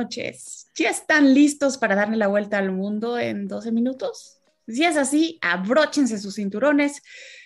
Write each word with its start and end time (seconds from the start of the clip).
noches. 0.00 0.68
¿Ya 0.74 0.90
están 0.90 1.34
listos 1.34 1.76
para 1.76 1.94
darle 1.94 2.16
la 2.16 2.28
vuelta 2.28 2.58
al 2.58 2.72
mundo 2.72 3.18
en 3.18 3.46
12 3.46 3.70
minutos? 3.72 4.40
Si 4.66 4.84
es 4.84 4.96
así, 4.96 5.38
abróchense 5.42 6.18
sus 6.18 6.36
cinturones. 6.36 7.02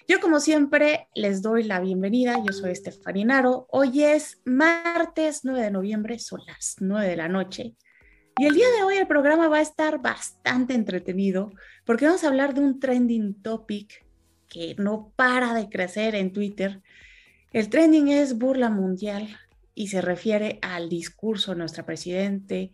Yo, 0.06 0.20
como 0.20 0.38
siempre, 0.38 1.08
les 1.14 1.42
doy 1.42 1.64
la 1.64 1.80
bienvenida. 1.80 2.36
Yo 2.46 2.52
soy 2.52 2.70
Estefaninaro. 2.70 3.66
Hoy 3.70 4.04
es 4.04 4.40
martes 4.44 5.40
9 5.42 5.62
de 5.62 5.70
noviembre, 5.70 6.18
son 6.18 6.42
las 6.46 6.76
9 6.78 7.08
de 7.08 7.16
la 7.16 7.28
noche. 7.28 7.74
Y 8.38 8.46
el 8.46 8.54
día 8.54 8.68
de 8.76 8.84
hoy 8.84 8.96
el 8.96 9.06
programa 9.06 9.48
va 9.48 9.58
a 9.58 9.62
estar 9.62 10.00
bastante 10.00 10.74
entretenido 10.74 11.52
porque 11.84 12.06
vamos 12.06 12.24
a 12.24 12.28
hablar 12.28 12.54
de 12.54 12.60
un 12.60 12.78
trending 12.78 13.42
topic 13.42 14.04
que 14.48 14.74
no 14.78 15.12
para 15.16 15.54
de 15.54 15.68
crecer 15.68 16.14
en 16.14 16.32
Twitter. 16.32 16.82
El 17.52 17.68
trending 17.68 18.08
es 18.08 18.36
burla 18.36 18.70
mundial 18.70 19.28
y 19.74 19.88
se 19.88 20.00
refiere 20.00 20.58
al 20.62 20.88
discurso 20.88 21.52
de 21.52 21.58
nuestra 21.58 21.84
presidente 21.84 22.72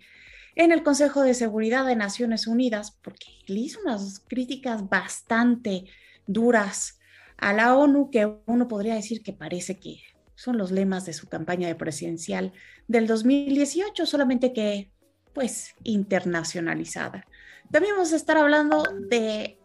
en 0.55 0.73
el 0.73 0.83
Consejo 0.83 1.23
de 1.23 1.35
Seguridad 1.35 1.87
de 1.87 1.97
Naciones 1.97 2.47
Unidas, 2.47 2.99
porque 3.03 3.27
le 3.47 3.61
hizo 3.61 3.81
unas 3.81 4.21
críticas 4.29 4.89
bastante 4.89 5.85
duras 6.27 6.99
a 7.37 7.53
la 7.53 7.77
ONU 7.77 8.11
que 8.11 8.31
uno 8.47 8.69
podría 8.69 8.95
decir 8.95 9.23
que 9.23 9.33
parece 9.33 9.79
que 9.79 10.03
son 10.35 10.59
los 10.59 10.71
lemas 10.71 11.07
de 11.07 11.13
su 11.13 11.29
campaña 11.29 11.69
de 11.69 11.75
presidencial 11.75 12.53
del 12.89 13.07
2018, 13.07 14.07
solamente 14.07 14.53
que 14.53 14.91
pues 15.33 15.75
internacionalizada. 15.85 17.27
También 17.71 17.95
vamos 17.95 18.13
a 18.13 18.17
estar 18.17 18.37
hablando 18.37 18.83
de 19.09 19.59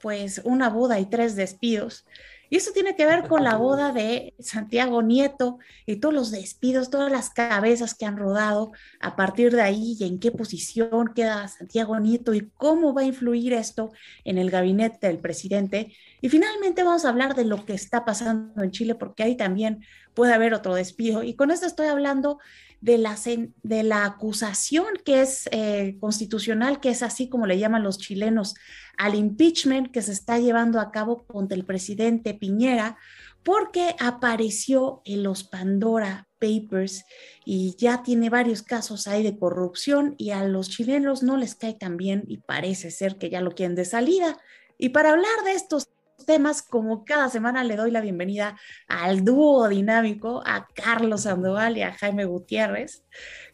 pues 0.00 0.40
una 0.44 0.68
boda 0.68 0.98
y 0.98 1.06
tres 1.06 1.36
despidos 1.36 2.04
y 2.52 2.56
eso 2.56 2.72
tiene 2.72 2.94
que 2.94 3.06
ver 3.06 3.28
con 3.28 3.44
la 3.44 3.56
boda 3.56 3.92
de 3.92 4.34
Santiago 4.38 5.00
Nieto 5.00 5.58
y 5.86 5.96
todos 5.96 6.14
los 6.14 6.30
despidos, 6.30 6.90
todas 6.90 7.10
las 7.10 7.30
cabezas 7.30 7.94
que 7.94 8.04
han 8.04 8.18
rodado 8.18 8.72
a 9.00 9.16
partir 9.16 9.52
de 9.52 9.62
ahí 9.62 9.96
y 9.98 10.04
en 10.04 10.18
qué 10.18 10.30
posición 10.30 11.14
queda 11.14 11.48
Santiago 11.48 11.98
Nieto 11.98 12.34
y 12.34 12.50
cómo 12.58 12.92
va 12.92 13.00
a 13.00 13.04
influir 13.06 13.54
esto 13.54 13.90
en 14.24 14.36
el 14.36 14.50
gabinete 14.50 15.06
del 15.06 15.18
presidente. 15.18 15.94
Y 16.20 16.28
finalmente 16.28 16.82
vamos 16.82 17.06
a 17.06 17.08
hablar 17.08 17.34
de 17.34 17.46
lo 17.46 17.64
que 17.64 17.72
está 17.72 18.04
pasando 18.04 18.62
en 18.62 18.70
Chile, 18.70 18.96
porque 18.96 19.22
ahí 19.22 19.34
también 19.34 19.82
puede 20.12 20.34
haber 20.34 20.52
otro 20.52 20.74
despido. 20.74 21.22
Y 21.22 21.32
con 21.32 21.50
esto 21.52 21.64
estoy 21.64 21.86
hablando 21.86 22.38
de 22.82 22.98
la, 22.98 23.16
de 23.62 23.82
la 23.84 24.04
acusación 24.04 24.88
que 25.04 25.22
es 25.22 25.48
eh, 25.52 25.96
constitucional, 26.00 26.80
que 26.80 26.90
es 26.90 27.02
así 27.02 27.28
como 27.28 27.46
le 27.46 27.58
llaman 27.58 27.84
los 27.84 27.96
chilenos, 27.98 28.54
al 28.98 29.14
impeachment 29.14 29.92
que 29.92 30.02
se 30.02 30.12
está 30.12 30.38
llevando 30.38 30.80
a 30.80 30.90
cabo 30.90 31.24
contra 31.24 31.56
el 31.56 31.64
presidente 31.64 32.34
Piñera, 32.34 32.98
porque 33.44 33.94
apareció 34.00 35.00
en 35.04 35.22
los 35.22 35.44
Pandora 35.44 36.28
Papers 36.40 37.04
y 37.44 37.76
ya 37.78 38.02
tiene 38.02 38.30
varios 38.30 38.62
casos 38.62 39.06
ahí 39.06 39.22
de 39.22 39.38
corrupción 39.38 40.16
y 40.18 40.30
a 40.30 40.44
los 40.44 40.68
chilenos 40.68 41.22
no 41.22 41.36
les 41.36 41.54
cae 41.54 41.74
tan 41.74 41.96
bien 41.96 42.24
y 42.26 42.38
parece 42.38 42.90
ser 42.90 43.16
que 43.16 43.30
ya 43.30 43.40
lo 43.40 43.52
quieren 43.52 43.76
de 43.76 43.84
salida. 43.84 44.38
Y 44.76 44.88
para 44.88 45.10
hablar 45.10 45.44
de 45.44 45.52
estos 45.52 45.88
temas, 46.24 46.62
como 46.62 47.04
cada 47.04 47.28
semana 47.28 47.64
le 47.64 47.76
doy 47.76 47.90
la 47.90 48.00
bienvenida 48.00 48.58
al 48.88 49.24
dúo 49.24 49.68
dinámico, 49.68 50.42
a 50.46 50.66
Carlos 50.74 51.22
Sandoval 51.22 51.76
y 51.76 51.82
a 51.82 51.92
Jaime 51.92 52.24
Gutiérrez. 52.24 53.04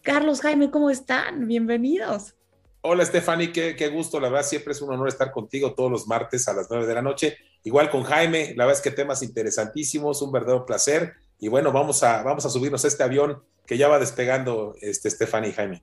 Carlos, 0.02 0.40
Jaime, 0.40 0.70
¿cómo 0.70 0.90
están? 0.90 1.46
Bienvenidos. 1.46 2.34
Hola, 2.80 3.04
Stephanie, 3.04 3.52
qué, 3.52 3.74
qué, 3.76 3.88
gusto, 3.88 4.20
la 4.20 4.28
verdad, 4.28 4.46
siempre 4.46 4.72
es 4.72 4.80
un 4.80 4.92
honor 4.92 5.08
estar 5.08 5.32
contigo 5.32 5.74
todos 5.74 5.90
los 5.90 6.06
martes 6.06 6.46
a 6.48 6.54
las 6.54 6.68
nueve 6.70 6.86
de 6.86 6.94
la 6.94 7.02
noche. 7.02 7.36
Igual 7.64 7.90
con 7.90 8.04
Jaime, 8.04 8.54
la 8.56 8.64
verdad 8.64 8.78
es 8.78 8.82
que 8.82 8.90
temas 8.90 9.22
interesantísimos, 9.22 10.22
un 10.22 10.32
verdadero 10.32 10.64
placer. 10.64 11.14
Y 11.38 11.48
bueno, 11.48 11.72
vamos 11.72 12.02
a, 12.02 12.22
vamos 12.22 12.46
a 12.46 12.50
subirnos 12.50 12.84
a 12.84 12.88
este 12.88 13.02
avión 13.02 13.42
que 13.66 13.76
ya 13.76 13.88
va 13.88 13.98
despegando, 13.98 14.74
este, 14.80 15.10
Stephanie 15.10 15.50
y 15.50 15.52
Jaime. 15.52 15.82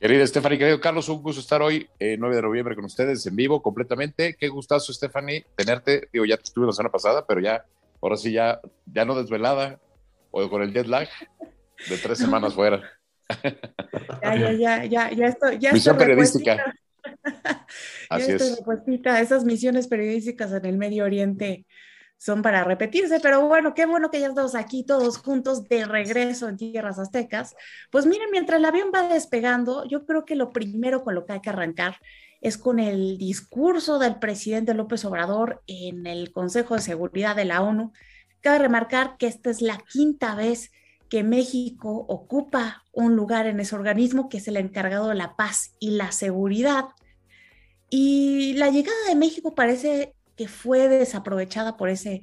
Querida 0.00 0.24
Stephanie, 0.24 0.58
querido 0.58 0.80
Carlos, 0.80 1.08
un 1.08 1.20
gusto 1.20 1.40
estar 1.40 1.60
hoy, 1.60 1.88
eh, 1.98 2.16
9 2.16 2.36
de 2.36 2.42
noviembre, 2.42 2.76
con 2.76 2.84
ustedes 2.84 3.26
en 3.26 3.34
vivo 3.34 3.60
completamente. 3.60 4.36
Qué 4.38 4.46
gustazo, 4.46 4.92
Stephanie, 4.92 5.44
tenerte. 5.56 6.08
Digo, 6.12 6.24
ya 6.24 6.36
te 6.36 6.44
estuve 6.44 6.66
la 6.66 6.72
semana 6.72 6.92
pasada, 6.92 7.26
pero 7.26 7.40
ya, 7.40 7.64
ahora 8.00 8.16
sí, 8.16 8.30
ya, 8.30 8.60
ya 8.86 9.04
no 9.04 9.16
desvelada 9.16 9.80
o 10.30 10.48
con 10.48 10.62
el 10.62 10.72
jet 10.72 10.86
lag 10.86 11.08
de 11.88 11.96
tres 11.96 12.18
semanas 12.18 12.54
fuera. 12.54 12.82
Ya, 14.22 14.34
ya, 14.34 14.52
ya, 14.52 14.84
ya, 14.84 15.10
ya 15.12 15.26
estoy. 15.26 15.58
Ya 15.58 15.72
Misión 15.72 15.96
periodística. 15.96 16.74
Así 18.10 18.32
es. 18.32 18.60
Esas 19.04 19.44
misiones 19.44 19.86
periodísticas 19.86 20.52
en 20.52 20.64
el 20.64 20.76
Medio 20.76 21.04
Oriente 21.04 21.66
son 22.18 22.42
para 22.42 22.64
repetirse, 22.64 23.20
pero 23.20 23.46
bueno, 23.46 23.74
qué 23.74 23.86
bueno 23.86 24.10
que 24.10 24.20
ya 24.20 24.26
estamos 24.26 24.56
aquí 24.56 24.84
todos 24.84 25.18
juntos 25.18 25.68
de 25.68 25.84
regreso 25.84 26.48
en 26.48 26.56
tierras 26.56 26.98
aztecas. 26.98 27.54
Pues 27.90 28.06
miren, 28.06 28.30
mientras 28.32 28.58
el 28.58 28.64
avión 28.64 28.90
va 28.92 29.08
despegando, 29.08 29.86
yo 29.86 30.04
creo 30.04 30.24
que 30.24 30.34
lo 30.34 30.50
primero 30.50 31.04
con 31.04 31.14
lo 31.14 31.24
que 31.24 31.34
hay 31.34 31.40
que 31.40 31.50
arrancar 31.50 31.96
es 32.40 32.58
con 32.58 32.80
el 32.80 33.18
discurso 33.18 34.00
del 34.00 34.18
presidente 34.18 34.74
López 34.74 35.04
Obrador 35.04 35.62
en 35.68 36.06
el 36.06 36.32
Consejo 36.32 36.74
de 36.74 36.80
Seguridad 36.80 37.36
de 37.36 37.44
la 37.44 37.62
ONU. 37.62 37.92
Cabe 38.40 38.58
remarcar 38.58 39.16
que 39.16 39.28
esta 39.28 39.50
es 39.50 39.62
la 39.62 39.78
quinta 39.78 40.34
vez 40.34 40.72
que 41.08 41.22
México 41.22 42.04
ocupa 42.08 42.84
un 42.92 43.16
lugar 43.16 43.46
en 43.46 43.60
ese 43.60 43.74
organismo, 43.74 44.28
que 44.28 44.38
es 44.38 44.48
el 44.48 44.56
encargado 44.56 45.08
de 45.08 45.14
la 45.14 45.36
paz 45.36 45.72
y 45.78 45.92
la 45.92 46.12
seguridad. 46.12 46.84
Y 47.90 48.54
la 48.54 48.70
llegada 48.70 48.98
de 49.08 49.14
México 49.14 49.54
parece 49.54 50.14
que 50.38 50.48
fue 50.48 50.88
desaprovechada 50.88 51.76
por 51.76 51.88
ese 51.88 52.22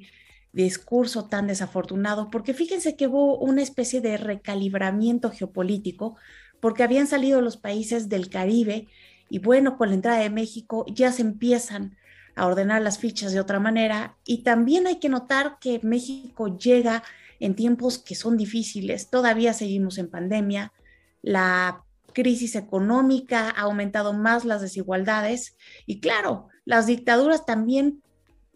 discurso 0.52 1.26
tan 1.26 1.46
desafortunado, 1.46 2.30
porque 2.30 2.54
fíjense 2.54 2.96
que 2.96 3.08
hubo 3.08 3.38
una 3.38 3.62
especie 3.62 4.00
de 4.00 4.16
recalibramiento 4.16 5.30
geopolítico, 5.30 6.16
porque 6.58 6.82
habían 6.82 7.06
salido 7.06 7.42
los 7.42 7.58
países 7.58 8.08
del 8.08 8.30
Caribe 8.30 8.88
y 9.28 9.38
bueno, 9.38 9.76
con 9.76 9.90
la 9.90 9.96
entrada 9.96 10.18
de 10.18 10.30
México 10.30 10.86
ya 10.88 11.12
se 11.12 11.20
empiezan 11.20 11.98
a 12.36 12.46
ordenar 12.46 12.80
las 12.80 12.98
fichas 12.98 13.32
de 13.32 13.40
otra 13.40 13.60
manera. 13.60 14.16
Y 14.24 14.42
también 14.42 14.86
hay 14.86 14.98
que 14.98 15.10
notar 15.10 15.58
que 15.60 15.80
México 15.82 16.56
llega 16.56 17.02
en 17.38 17.54
tiempos 17.54 17.98
que 17.98 18.14
son 18.14 18.38
difíciles, 18.38 19.10
todavía 19.10 19.52
seguimos 19.52 19.98
en 19.98 20.08
pandemia, 20.08 20.72
la 21.20 21.84
crisis 22.14 22.56
económica 22.56 23.50
ha 23.50 23.62
aumentado 23.62 24.14
más 24.14 24.46
las 24.46 24.62
desigualdades 24.62 25.54
y 25.84 26.00
claro, 26.00 26.48
las 26.64 26.86
dictaduras 26.86 27.44
también 27.44 28.02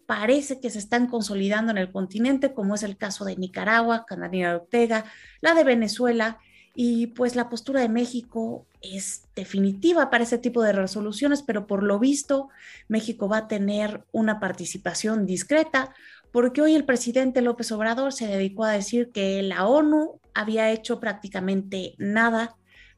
parece 0.05 0.59
que 0.59 0.69
se 0.69 0.79
están 0.79 1.07
consolidando 1.07 1.71
en 1.71 1.77
el 1.77 1.91
continente, 1.91 2.53
como 2.53 2.75
es 2.75 2.83
el 2.83 2.97
caso 2.97 3.25
de 3.25 3.35
Nicaragua, 3.35 4.05
Canadina 4.07 4.55
Ortega, 4.55 5.05
la 5.41 5.53
de 5.53 5.63
Venezuela, 5.63 6.39
y 6.73 7.07
pues 7.07 7.35
la 7.35 7.49
postura 7.49 7.81
de 7.81 7.89
México 7.89 8.65
es 8.81 9.27
definitiva 9.35 10.09
para 10.09 10.23
ese 10.23 10.37
tipo 10.37 10.63
de 10.63 10.71
resoluciones, 10.71 11.43
pero 11.43 11.67
por 11.67 11.83
lo 11.83 11.99
visto 11.99 12.49
México 12.87 13.27
va 13.27 13.37
a 13.37 13.47
tener 13.47 14.05
una 14.11 14.39
participación 14.39 15.25
discreta, 15.25 15.93
porque 16.31 16.61
hoy 16.61 16.75
el 16.75 16.85
presidente 16.85 17.41
López 17.41 17.71
Obrador 17.71 18.13
se 18.13 18.27
dedicó 18.27 18.63
a 18.63 18.71
decir 18.71 19.11
que 19.11 19.41
la 19.43 19.67
ONU 19.67 20.19
había 20.33 20.71
hecho 20.71 20.99
prácticamente 20.99 21.93
nada 21.97 22.55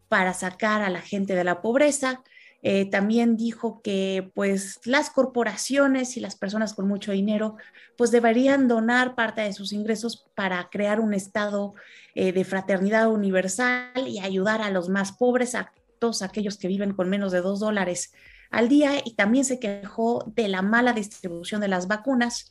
para 0.07 0.33
sacar 0.33 0.83
a 0.83 0.91
la 0.91 1.01
gente 1.01 1.33
de 1.33 1.43
la 1.43 1.61
pobreza, 1.61 2.21
eh, 2.65 2.89
también 2.89 3.35
dijo 3.35 3.81
que 3.81 4.31
pues 4.33 4.79
las 4.85 5.09
corporaciones 5.09 6.15
y 6.15 6.21
las 6.21 6.37
personas 6.37 6.73
con 6.73 6.87
mucho 6.87 7.11
dinero 7.11 7.57
pues 7.97 8.09
deberían 8.09 8.69
donar 8.69 9.15
parte 9.15 9.41
de 9.41 9.51
sus 9.51 9.73
ingresos 9.73 10.25
para 10.33 10.69
crear 10.69 11.01
un 11.01 11.13
estado 11.13 11.75
eh, 12.15 12.31
de 12.31 12.45
fraternidad 12.45 13.11
universal 13.11 14.07
y 14.07 14.19
ayudar 14.19 14.61
a 14.61 14.71
los 14.71 14.87
más 14.87 15.11
pobres, 15.11 15.55
a 15.55 15.73
todos 15.99 16.21
aquellos 16.21 16.57
que 16.57 16.69
viven 16.69 16.93
con 16.93 17.09
menos 17.09 17.33
de 17.33 17.41
dos 17.41 17.59
dólares 17.59 18.13
al 18.49 18.69
día 18.69 18.93
y 19.03 19.15
también 19.15 19.43
se 19.43 19.59
quejó 19.59 20.23
de 20.33 20.47
la 20.47 20.61
mala 20.61 20.93
distribución 20.93 21.59
de 21.59 21.67
las 21.67 21.89
vacunas. 21.89 22.49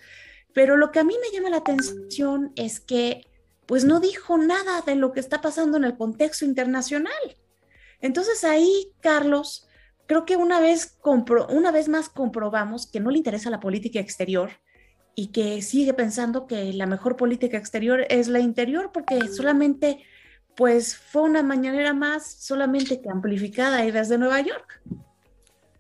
Pero 0.53 0.77
lo 0.77 0.93
que 0.93 0.99
a 0.99 1.05
mí 1.05 1.15
me 1.23 1.35
llama 1.35 1.49
la 1.49 1.59
atención 1.59 2.53
es 2.57 2.81
que 2.81 3.27
pues 3.65 3.87
no 3.87 3.99
dijo 3.99 4.37
nada 4.37 4.83
de 4.83 4.95
lo 4.95 5.13
que 5.13 5.21
está 5.21 5.41
pasando 5.41 5.79
en 5.79 5.85
el 5.85 5.97
contexto 5.97 6.45
internacional. 6.45 7.39
Entonces 8.01 8.45
ahí, 8.45 8.93
Carlos, 9.01 9.69
creo 10.07 10.25
que 10.25 10.37
una 10.37 10.61
vez, 10.61 10.99
una 11.49 11.71
vez 11.71 11.89
más 11.89 12.09
comprobamos 12.09 12.87
que 12.87 13.01
no 13.01 13.11
le 13.11 13.19
interesa 13.19 13.51
la 13.51 13.61
política 13.61 14.01
exterior 14.01 14.51
y 15.15 15.29
que 15.29 15.63
sigue 15.63 15.95
pensando 15.95 16.47
que 16.47 16.73
la 16.73 16.87
mejor 16.87 17.17
política 17.17 17.59
exterior 17.59 18.07
es 18.09 18.29
la 18.29 18.41
interior, 18.41 18.91
porque 18.93 19.29
solamente, 19.29 19.99
pues 20.57 20.97
fue 20.97 21.23
una 21.23 21.43
mañanera 21.43 21.93
más, 21.93 22.31
solamente 22.41 23.01
amplificada 23.11 23.85
y 23.85 23.91
desde 23.91 24.19
Nueva 24.19 24.41
York. 24.41 24.83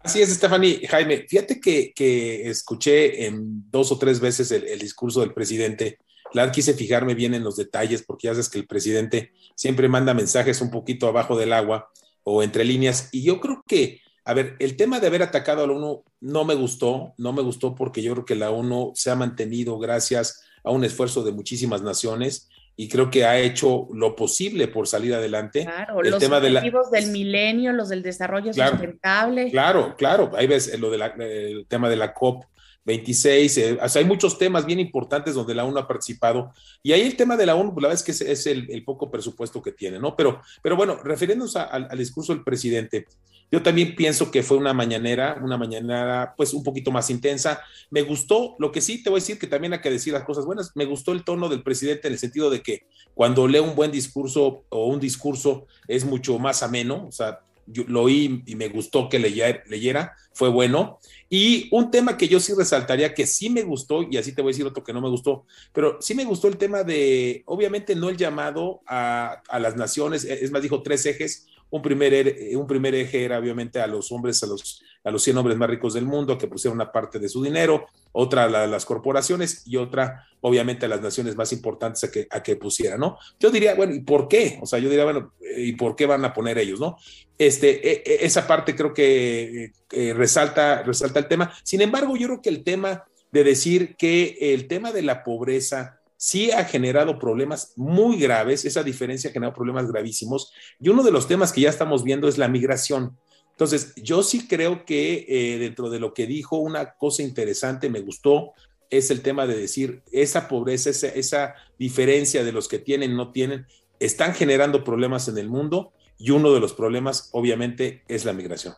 Así 0.00 0.20
es, 0.20 0.30
Stephanie. 0.30 0.86
Jaime, 0.88 1.26
fíjate 1.28 1.60
que, 1.60 1.92
que 1.94 2.50
escuché 2.50 3.26
en 3.26 3.70
dos 3.70 3.92
o 3.92 3.98
tres 3.98 4.18
veces 4.18 4.50
el, 4.50 4.64
el, 4.64 4.80
discurso 4.80 5.20
del 5.20 5.32
presidente. 5.32 5.98
La 6.32 6.50
quise 6.50 6.74
fijarme 6.74 7.14
bien 7.14 7.34
en 7.34 7.44
los 7.44 7.56
detalles 7.56 8.02
porque 8.02 8.26
ya 8.26 8.32
sabes 8.32 8.48
que 8.48 8.58
el 8.58 8.66
presidente 8.66 9.32
siempre 9.54 9.88
manda 9.88 10.12
mensajes 10.12 10.60
un 10.60 10.70
poquito 10.70 11.06
abajo 11.06 11.38
del 11.38 11.52
agua 11.52 11.90
o 12.24 12.42
entre 12.42 12.64
líneas. 12.64 13.10
Y 13.12 13.22
yo 13.22 13.40
creo 13.40 13.62
que 13.66 14.00
a 14.24 14.34
ver, 14.34 14.56
el 14.58 14.76
tema 14.76 15.00
de 15.00 15.08
haber 15.08 15.22
atacado 15.22 15.64
a 15.64 15.66
la 15.66 15.72
ONU 15.72 16.04
no 16.20 16.44
me 16.44 16.54
gustó, 16.54 17.14
no 17.18 17.32
me 17.32 17.42
gustó 17.42 17.74
porque 17.74 18.02
yo 18.02 18.12
creo 18.12 18.24
que 18.24 18.34
la 18.34 18.50
ONU 18.50 18.92
se 18.94 19.10
ha 19.10 19.16
mantenido 19.16 19.78
gracias 19.78 20.44
a 20.64 20.70
un 20.70 20.84
esfuerzo 20.84 21.24
de 21.24 21.32
muchísimas 21.32 21.82
naciones 21.82 22.48
y 22.76 22.88
creo 22.88 23.10
que 23.10 23.24
ha 23.24 23.38
hecho 23.38 23.88
lo 23.92 24.16
posible 24.16 24.68
por 24.68 24.86
salir 24.86 25.14
adelante. 25.14 25.64
Claro, 25.64 26.00
el 26.02 26.10
los 26.10 26.20
tema 26.20 26.38
objetivos 26.38 26.90
del 26.90 27.10
milenio, 27.10 27.72
los 27.72 27.88
del 27.88 28.02
desarrollo 28.02 28.52
sustentable. 28.52 29.50
Claro, 29.50 29.94
claro, 29.96 30.30
ahí 30.34 30.46
ves 30.46 30.78
lo 30.78 30.90
del 30.90 31.66
tema 31.68 31.88
de 31.88 31.96
la 31.96 32.14
COP 32.14 32.44
26, 32.84 33.58
eh, 33.58 33.78
hay 33.94 34.04
muchos 34.04 34.38
temas 34.38 34.66
bien 34.66 34.80
importantes 34.80 35.34
donde 35.34 35.54
la 35.54 35.64
ONU 35.64 35.78
ha 35.78 35.86
participado, 35.86 36.52
y 36.82 36.92
ahí 36.92 37.02
el 37.02 37.16
tema 37.16 37.36
de 37.36 37.46
la 37.46 37.54
ONU, 37.54 37.72
la 37.76 37.88
verdad 37.88 37.92
es 37.92 38.02
que 38.02 38.32
es, 38.32 38.46
el, 38.46 38.84
poco 38.84 39.08
presupuesto 39.10 39.62
que 39.62 39.70
tiene, 39.70 40.00
¿no? 40.00 40.16
Pero, 40.16 40.40
pero 40.62 40.76
bueno, 40.76 40.96
refiriéndonos 40.96 41.54
al 41.54 41.96
discurso 41.96 42.34
del 42.34 42.42
presidente, 42.42 43.06
yo 43.52 43.62
también 43.62 43.94
pienso 43.94 44.30
que 44.30 44.42
fue 44.42 44.56
una 44.56 44.72
mañanera, 44.72 45.38
una 45.42 45.58
mañanera 45.58 46.32
pues 46.38 46.54
un 46.54 46.62
poquito 46.62 46.90
más 46.90 47.10
intensa. 47.10 47.60
Me 47.90 48.00
gustó, 48.00 48.56
lo 48.58 48.72
que 48.72 48.80
sí 48.80 49.02
te 49.02 49.10
voy 49.10 49.18
a 49.18 49.20
decir 49.20 49.38
que 49.38 49.46
también 49.46 49.74
hay 49.74 49.82
que 49.82 49.90
decir 49.90 50.14
las 50.14 50.24
cosas 50.24 50.46
buenas, 50.46 50.72
me 50.74 50.86
gustó 50.86 51.12
el 51.12 51.22
tono 51.22 51.50
del 51.50 51.62
presidente 51.62 52.08
en 52.08 52.14
el 52.14 52.18
sentido 52.18 52.48
de 52.48 52.62
que 52.62 52.86
cuando 53.12 53.46
lee 53.46 53.58
un 53.58 53.76
buen 53.76 53.92
discurso 53.92 54.64
o 54.70 54.86
un 54.86 54.98
discurso 54.98 55.66
es 55.86 56.06
mucho 56.06 56.38
más 56.38 56.62
ameno, 56.62 57.06
o 57.06 57.12
sea, 57.12 57.40
yo 57.66 57.84
lo 57.86 58.02
oí 58.04 58.42
y 58.46 58.56
me 58.56 58.68
gustó 58.68 59.10
que 59.10 59.18
leyera, 59.18 60.16
fue 60.32 60.48
bueno. 60.48 60.98
Y 61.28 61.68
un 61.72 61.90
tema 61.90 62.16
que 62.16 62.28
yo 62.28 62.40
sí 62.40 62.54
resaltaría 62.56 63.12
que 63.12 63.26
sí 63.26 63.50
me 63.50 63.62
gustó, 63.62 64.02
y 64.02 64.16
así 64.16 64.34
te 64.34 64.40
voy 64.40 64.50
a 64.50 64.54
decir 64.54 64.66
otro 64.66 64.82
que 64.82 64.94
no 64.94 65.02
me 65.02 65.10
gustó, 65.10 65.44
pero 65.74 65.98
sí 66.00 66.14
me 66.14 66.24
gustó 66.24 66.48
el 66.48 66.56
tema 66.56 66.84
de, 66.84 67.42
obviamente 67.44 67.94
no 67.94 68.08
el 68.08 68.16
llamado 68.16 68.80
a 68.86 69.42
las 69.60 69.76
naciones, 69.76 70.24
es 70.24 70.50
más, 70.50 70.62
dijo 70.62 70.82
tres 70.82 71.04
ejes, 71.04 71.46
un 71.72 71.80
primer, 71.80 72.12
eh, 72.12 72.54
un 72.54 72.66
primer 72.66 72.94
eje 72.94 73.24
era 73.24 73.38
obviamente 73.38 73.80
a 73.80 73.86
los 73.86 74.12
hombres, 74.12 74.42
a 74.42 74.46
los, 74.46 74.82
a 75.02 75.10
los 75.10 75.22
100 75.22 75.38
hombres 75.38 75.56
más 75.56 75.70
ricos 75.70 75.94
del 75.94 76.04
mundo 76.04 76.36
que 76.36 76.46
pusieron 76.46 76.76
una 76.76 76.92
parte 76.92 77.18
de 77.18 77.30
su 77.30 77.42
dinero, 77.42 77.86
otra 78.12 78.44
a 78.44 78.66
las 78.66 78.84
corporaciones 78.84 79.62
y 79.66 79.78
otra 79.78 80.26
obviamente 80.42 80.84
a 80.84 80.88
las 80.90 81.00
naciones 81.00 81.34
más 81.34 81.50
importantes 81.50 82.04
a 82.04 82.10
que, 82.10 82.26
a 82.30 82.42
que 82.42 82.56
pusieran, 82.56 83.00
¿no? 83.00 83.16
Yo 83.40 83.50
diría, 83.50 83.74
bueno, 83.74 83.94
¿y 83.94 84.00
por 84.00 84.28
qué? 84.28 84.58
O 84.60 84.66
sea, 84.66 84.80
yo 84.80 84.90
diría, 84.90 85.04
bueno, 85.04 85.32
¿y 85.56 85.72
por 85.72 85.96
qué 85.96 86.04
van 86.04 86.22
a 86.26 86.34
poner 86.34 86.58
ellos, 86.58 86.78
no? 86.78 86.98
Este, 87.38 87.90
e, 87.90 88.02
e, 88.04 88.26
esa 88.26 88.46
parte 88.46 88.76
creo 88.76 88.92
que 88.92 89.72
eh, 89.92 90.12
resalta, 90.12 90.82
resalta 90.82 91.20
el 91.20 91.28
tema. 91.28 91.54
Sin 91.62 91.80
embargo, 91.80 92.16
yo 92.18 92.26
creo 92.26 92.42
que 92.42 92.50
el 92.50 92.64
tema 92.64 93.04
de 93.30 93.44
decir 93.44 93.96
que 93.96 94.36
el 94.38 94.68
tema 94.68 94.92
de 94.92 95.00
la 95.00 95.24
pobreza 95.24 96.01
sí 96.22 96.52
ha 96.52 96.64
generado 96.64 97.18
problemas 97.18 97.72
muy 97.74 98.16
graves, 98.16 98.64
esa 98.64 98.84
diferencia 98.84 99.28
ha 99.28 99.32
generado 99.32 99.56
problemas 99.56 99.90
gravísimos, 99.90 100.52
y 100.78 100.88
uno 100.88 101.02
de 101.02 101.10
los 101.10 101.26
temas 101.26 101.52
que 101.52 101.62
ya 101.62 101.68
estamos 101.68 102.04
viendo 102.04 102.28
es 102.28 102.38
la 102.38 102.46
migración. 102.46 103.18
Entonces, 103.50 103.92
yo 103.96 104.22
sí 104.22 104.46
creo 104.46 104.84
que 104.84 105.26
eh, 105.28 105.58
dentro 105.58 105.90
de 105.90 105.98
lo 105.98 106.14
que 106.14 106.28
dijo, 106.28 106.58
una 106.58 106.92
cosa 106.92 107.24
interesante, 107.24 107.90
me 107.90 108.02
gustó, 108.02 108.52
es 108.88 109.10
el 109.10 109.20
tema 109.22 109.48
de 109.48 109.56
decir, 109.56 110.04
esa 110.12 110.46
pobreza, 110.46 110.90
esa, 110.90 111.08
esa 111.08 111.54
diferencia 111.76 112.44
de 112.44 112.52
los 112.52 112.68
que 112.68 112.78
tienen, 112.78 113.16
no 113.16 113.32
tienen, 113.32 113.66
están 113.98 114.32
generando 114.32 114.84
problemas 114.84 115.26
en 115.26 115.38
el 115.38 115.48
mundo 115.48 115.92
y 116.18 116.30
uno 116.30 116.52
de 116.54 116.60
los 116.60 116.72
problemas, 116.72 117.30
obviamente, 117.32 118.04
es 118.06 118.24
la 118.24 118.32
migración. 118.32 118.74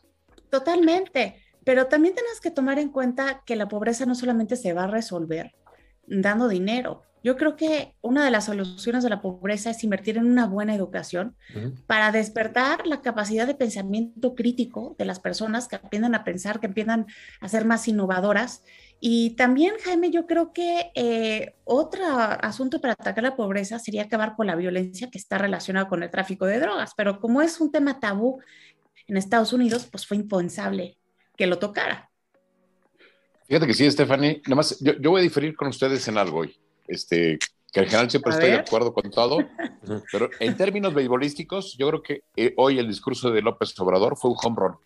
Totalmente, 0.49 1.43
pero 1.63 1.89
también 1.89 2.15
tenemos 2.15 2.41
que 2.41 2.51
tomar 2.51 2.79
en 2.79 2.89
cuenta 2.89 3.43
que 3.45 3.55
la 3.55 3.69
pobreza 3.69 4.07
no 4.07 4.15
solamente 4.15 4.57
se 4.57 4.73
va 4.73 4.85
a 4.85 4.87
resolver 4.87 5.53
dando 6.07 6.49
dinero, 6.49 7.03
yo 7.25 7.39
creo 7.39 7.57
que 7.57 7.97
una 8.03 8.23
de 8.23 8.31
las 8.31 8.45
soluciones 8.45 9.03
de 9.03 9.09
la 9.09 9.23
pobreza 9.23 9.71
es 9.71 9.83
invertir 9.83 10.19
en 10.19 10.27
una 10.27 10.47
buena 10.47 10.75
educación 10.75 11.35
para 11.87 12.13
despertar 12.13 12.87
la 12.87 13.01
capacidad 13.01 13.47
de 13.47 13.55
pensamiento 13.55 14.35
crítico 14.35 14.95
de 14.99 15.07
las 15.07 15.21
personas 15.21 15.67
que 15.67 15.77
aprendan 15.77 16.15
a 16.15 16.23
pensar, 16.23 16.61
que 16.61 16.67
empiezan 16.67 17.07
a 17.41 17.49
ser 17.49 17.65
más 17.65 17.89
innovadoras. 17.89 18.63
Y 19.01 19.31
también, 19.37 19.73
Jaime, 19.83 20.11
yo 20.11 20.27
creo 20.27 20.53
que 20.53 20.93
eh, 20.95 21.55
otro 21.65 22.05
asunto 22.05 22.79
para 22.83 22.93
atacar 22.93 23.25
la 23.25 23.37
pobreza 23.37 23.79
sería 23.79 24.03
acabar 24.03 24.37
con 24.37 24.47
la 24.47 24.55
violencia 24.55 25.11
que 25.11 25.17
está 25.17 25.39
relacionada 25.39 25.89
con 25.89 26.03
el 26.03 26.11
tráfico 26.11 26.45
de 26.45 26.61
drogas. 26.61 26.93
Pero 26.95 27.21
como 27.21 27.41
es 27.41 27.59
un 27.59 27.73
tema 27.73 28.01
tabú 28.01 28.43
en 29.07 29.17
Estados 29.17 29.55
Unidos, 29.55 29.89
pues 29.91 30.07
fue 30.07 30.19
impensable 30.19 30.99
que 31.39 31.47
lo 31.47 31.59
tocara. 31.59 32.11
Fíjate 33.49 33.67
que 33.67 33.73
sí, 33.73 33.91
Stephanie. 33.91 34.43
Nada 34.45 34.57
más, 34.57 34.79
yo, 34.81 34.93
yo 35.01 35.11
voy 35.11 35.21
a 35.21 35.25
diferir 35.25 35.57
con 35.57 35.69
ustedes 35.69 36.07
en 36.09 36.19
algo 36.19 36.41
hoy 36.41 36.55
este, 36.89 37.39
que 37.73 37.81
en 37.81 37.87
general 37.87 38.11
siempre 38.11 38.33
estoy 38.33 38.51
de 38.51 38.59
acuerdo 38.59 38.93
con 38.93 39.11
todo, 39.11 39.39
pero 40.13 40.31
en 40.41 40.57
términos 40.57 40.95
beisbolísticos, 40.95 41.77
yo 41.77 41.89
creo 41.89 42.03
que 42.03 42.23
eh, 42.37 42.55
hoy 42.57 42.79
el 42.79 42.89
discurso 42.89 43.31
de 43.31 43.43
López 43.43 43.79
Obrador 43.81 44.17
fue 44.17 44.31
un 44.31 44.37
home 44.43 44.57
run. 44.57 44.77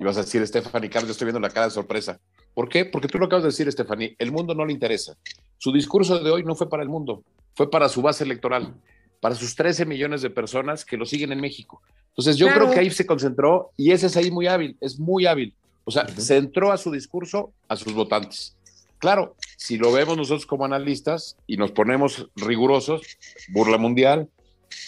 Y 0.00 0.04
vas 0.04 0.16
a 0.16 0.22
decir, 0.22 0.46
Stephanie 0.46 0.90
Carlos, 0.90 1.08
yo 1.08 1.12
estoy 1.12 1.26
viendo 1.26 1.40
la 1.40 1.50
cara 1.50 1.66
de 1.66 1.72
sorpresa. 1.72 2.20
¿Por 2.54 2.68
qué? 2.68 2.84
Porque 2.84 3.08
tú 3.08 3.18
lo 3.18 3.26
acabas 3.26 3.44
de 3.44 3.48
decir, 3.50 3.70
Stephanie, 3.70 4.16
el 4.18 4.32
mundo 4.32 4.54
no 4.54 4.64
le 4.64 4.72
interesa. 4.72 5.16
Su 5.58 5.72
discurso 5.72 6.18
de 6.18 6.30
hoy 6.30 6.44
no 6.44 6.54
fue 6.54 6.68
para 6.68 6.82
el 6.82 6.88
mundo, 6.88 7.24
fue 7.54 7.70
para 7.70 7.88
su 7.88 8.02
base 8.02 8.24
electoral, 8.24 8.74
para 9.20 9.34
sus 9.34 9.54
13 9.54 9.86
millones 9.86 10.22
de 10.22 10.30
personas 10.30 10.84
que 10.84 10.96
lo 10.96 11.04
siguen 11.04 11.32
en 11.32 11.40
México. 11.40 11.82
Entonces 12.10 12.36
yo 12.36 12.48
creo 12.48 12.70
que 12.70 12.80
ahí 12.80 12.90
se 12.90 13.06
concentró 13.06 13.70
y 13.76 13.92
ese 13.92 14.06
es 14.06 14.16
ahí 14.16 14.30
muy 14.30 14.48
hábil, 14.48 14.76
es 14.80 14.98
muy 14.98 15.26
hábil. 15.26 15.54
O 15.84 15.90
sea, 15.90 16.06
centró 16.08 16.72
a 16.72 16.76
su 16.76 16.90
discurso 16.90 17.52
a 17.68 17.76
sus 17.76 17.92
votantes. 17.92 18.56
Claro, 18.98 19.36
si 19.58 19.76
lo 19.76 19.90
vemos 19.90 20.16
nosotros 20.16 20.46
como 20.46 20.64
analistas 20.64 21.36
y 21.48 21.56
nos 21.56 21.72
ponemos 21.72 22.30
rigurosos, 22.36 23.02
burla 23.48 23.76
mundial, 23.76 24.28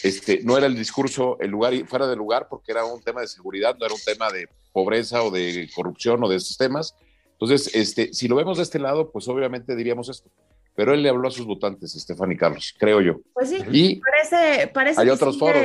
este, 0.05 0.43
no 0.45 0.57
era 0.57 0.69
el 0.69 0.77
discurso 0.77 1.39
el 1.41 1.51
lugar 1.51 1.75
fuera 1.89 2.07
de 2.07 2.15
lugar 2.15 2.47
porque 2.49 2.71
era 2.71 2.85
un 2.85 3.03
tema 3.03 3.21
de 3.21 3.27
seguridad, 3.27 3.77
no 3.77 3.85
era 3.85 3.95
un 3.95 4.01
tema 4.01 4.31
de 4.31 4.49
pobreza 4.73 5.25
o 5.25 5.33
de 5.33 5.69
corrupción 5.75 6.23
o 6.23 6.29
de 6.29 6.37
esos 6.37 6.57
temas. 6.57 6.95
Entonces, 7.33 7.75
este, 7.75 8.15
si 8.15 8.29
lo 8.29 8.37
vemos 8.37 8.59
de 8.59 8.63
este 8.63 8.79
lado, 8.79 9.11
pues 9.11 9.27
obviamente 9.27 9.75
diríamos 9.75 10.09
esto. 10.09 10.31
Pero 10.77 10.95
él 10.95 11.03
le 11.03 11.09
habló 11.09 11.27
a 11.27 11.33
sus 11.33 11.47
votantes, 11.47 11.97
Estefan 11.97 12.31
y 12.31 12.37
Carlos, 12.37 12.73
creo 12.79 13.01
yo. 13.01 13.21
Pues 13.35 13.51
sí, 13.51 13.59
y 13.73 13.97
parece, 13.97 14.69
parece 14.69 15.01
hay 15.01 15.09
otros 15.09 15.37
foros, 15.37 15.63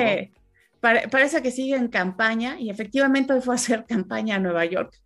parece 0.81 1.43
que 1.43 1.51
sigue 1.51 1.75
en 1.75 1.89
campaña 1.89 2.59
y 2.59 2.71
efectivamente 2.71 3.33
hoy 3.33 3.41
fue 3.41 3.53
a 3.53 3.57
hacer 3.57 3.85
campaña 3.85 4.38
a 4.38 4.39
Nueva 4.39 4.65
York 4.65 5.00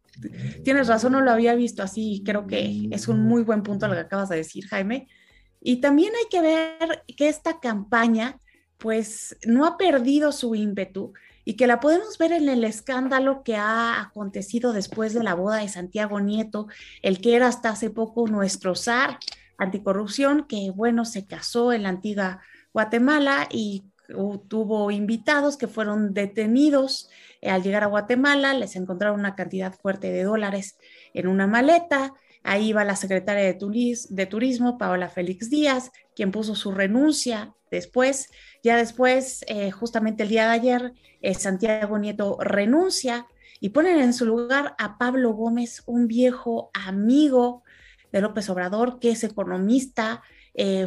Tienes 0.64 0.88
razón, 0.88 1.14
no 1.14 1.22
lo 1.22 1.32
había 1.32 1.56
visto 1.56 1.84
así. 1.84 2.22
Creo 2.26 2.48
que 2.48 2.88
es 2.92 3.08
un 3.08 3.22
muy 3.22 3.44
buen 3.44 3.64
punto 3.64 3.88
lo 3.88 3.94
que 3.94 4.02
acabas 4.02 4.30
de 4.30 4.38
decir, 4.38 4.68
Jaime. 4.68 5.08
Y 5.62 5.82
también 5.82 6.14
hay 6.16 6.30
que 6.30 6.42
ver 6.42 7.04
que 7.18 7.28
esta 7.28 7.60
campaña, 7.60 8.40
pues, 8.78 9.38
no 9.46 9.66
ha 9.66 9.78
perdido 9.78 10.32
su 10.32 10.56
ímpetu 10.56 11.14
y 11.46 11.56
que 11.56 11.68
la 11.68 11.80
podemos 11.80 12.18
ver 12.18 12.32
en 12.32 12.48
el 12.48 12.64
escándalo 12.64 13.44
que 13.44 13.56
ha 13.56 14.02
acontecido 14.02 14.72
después 14.72 15.14
de 15.14 15.24
la 15.24 15.34
boda 15.34 15.58
de 15.58 15.68
Santiago 15.68 16.20
Nieto, 16.20 16.68
el 17.02 17.22
que 17.22 17.36
era 17.36 17.48
hasta 17.48 17.70
hace 17.70 17.90
poco 17.90 18.28
nuestro 18.28 18.76
zar 18.76 19.18
anticorrupción, 19.58 20.46
que, 20.48 20.72
bueno, 20.72 21.06
se 21.06 21.26
casó 21.26 21.74
en 21.74 21.84
la 21.84 21.90
antigua 21.90 22.42
Guatemala 22.74 23.48
y 23.52 23.84
tuvo 24.48 24.92
invitados 24.92 25.58
que 25.58 25.68
fueron 25.68 26.14
detenidos 26.14 27.10
eh, 27.42 27.50
al 27.50 27.64
llegar 27.64 27.84
a 27.84 27.88
Guatemala, 27.88 28.54
les 28.54 28.76
encontraron 28.76 29.20
una 29.20 29.36
cantidad 29.36 29.74
fuerte 29.74 30.12
de 30.12 30.24
dólares 30.24 30.78
en 31.14 31.28
una 31.28 31.48
maleta. 31.48 32.14
Ahí 32.44 32.74
va 32.74 32.84
la 32.86 32.96
secretaria 32.96 33.44
de, 33.44 33.98
de 34.10 34.26
Turismo, 34.26 34.78
Paola 34.78 35.10
Félix 35.10 35.50
Díaz, 35.50 35.92
quien 36.16 36.32
puso 36.32 36.56
su 36.56 36.72
renuncia 36.72 37.54
después. 37.70 38.30
Ya 38.64 38.78
después, 38.78 39.44
eh, 39.48 39.72
justamente 39.72 40.24
el 40.24 40.30
día 40.30 40.46
de 40.46 40.54
ayer, 40.54 40.94
eh, 41.22 41.34
Santiago 41.34 41.98
Nieto 42.00 42.38
renuncia 42.40 43.28
y 43.60 43.70
ponen 43.70 44.00
en 44.00 44.14
su 44.14 44.26
lugar 44.26 44.76
a 44.78 44.98
Pablo 44.98 45.34
Gómez, 45.34 45.84
un 45.86 46.08
viejo 46.08 46.72
amigo 46.74 47.64
de 48.12 48.22
López 48.22 48.50
Obrador, 48.50 49.00
que 49.00 49.12
es 49.12 49.24
economista, 49.24 50.24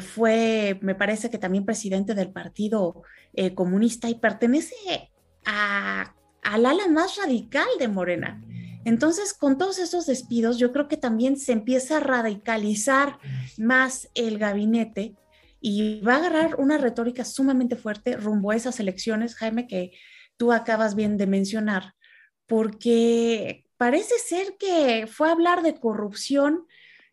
fue, 0.00 0.78
me 0.83 0.95
parece 0.95 1.31
que 1.31 1.38
también 1.38 1.64
presidente 1.64 2.14
del 2.14 2.31
Partido 2.31 3.02
Comunista 3.54 4.09
y 4.09 4.14
pertenece 4.16 5.11
a 5.45 6.14
al 6.42 6.66
ala 6.66 6.88
más 6.88 7.16
radical 7.16 7.66
de 7.78 7.88
Morena. 7.88 8.42
Entonces, 8.85 9.33
con 9.33 9.59
todos 9.59 9.78
esos 9.78 10.07
despidos, 10.07 10.59
yo 10.59 10.73
creo 10.73 10.88
que 10.88 10.97
también 10.97 11.37
se 11.37 11.52
empieza 11.52 11.97
a 11.97 12.00
radicalizar 12.00 13.19
más 13.57 14.11
el 14.14 14.38
gabinete 14.38 15.14
y 15.61 16.00
va 16.00 16.14
a 16.14 16.19
agarrar 16.19 16.57
una 16.57 16.78
retórica 16.78 17.25
sumamente 17.25 17.76
fuerte 17.76 18.16
rumbo 18.16 18.50
a 18.50 18.57
esas 18.57 18.81
elecciones, 18.81 19.37
Jaime, 19.37 19.69
que 19.69 19.92
tú 20.37 20.52
acabas 20.52 20.97
bien 20.97 21.16
de 21.16 21.28
mencionar, 21.28 21.95
porque 22.47 23.64
parece 23.76 24.19
ser 24.19 24.57
que 24.59 25.07
fue 25.07 25.28
a 25.28 25.33
hablar 25.33 25.62
de 25.62 25.78
corrupción 25.78 26.66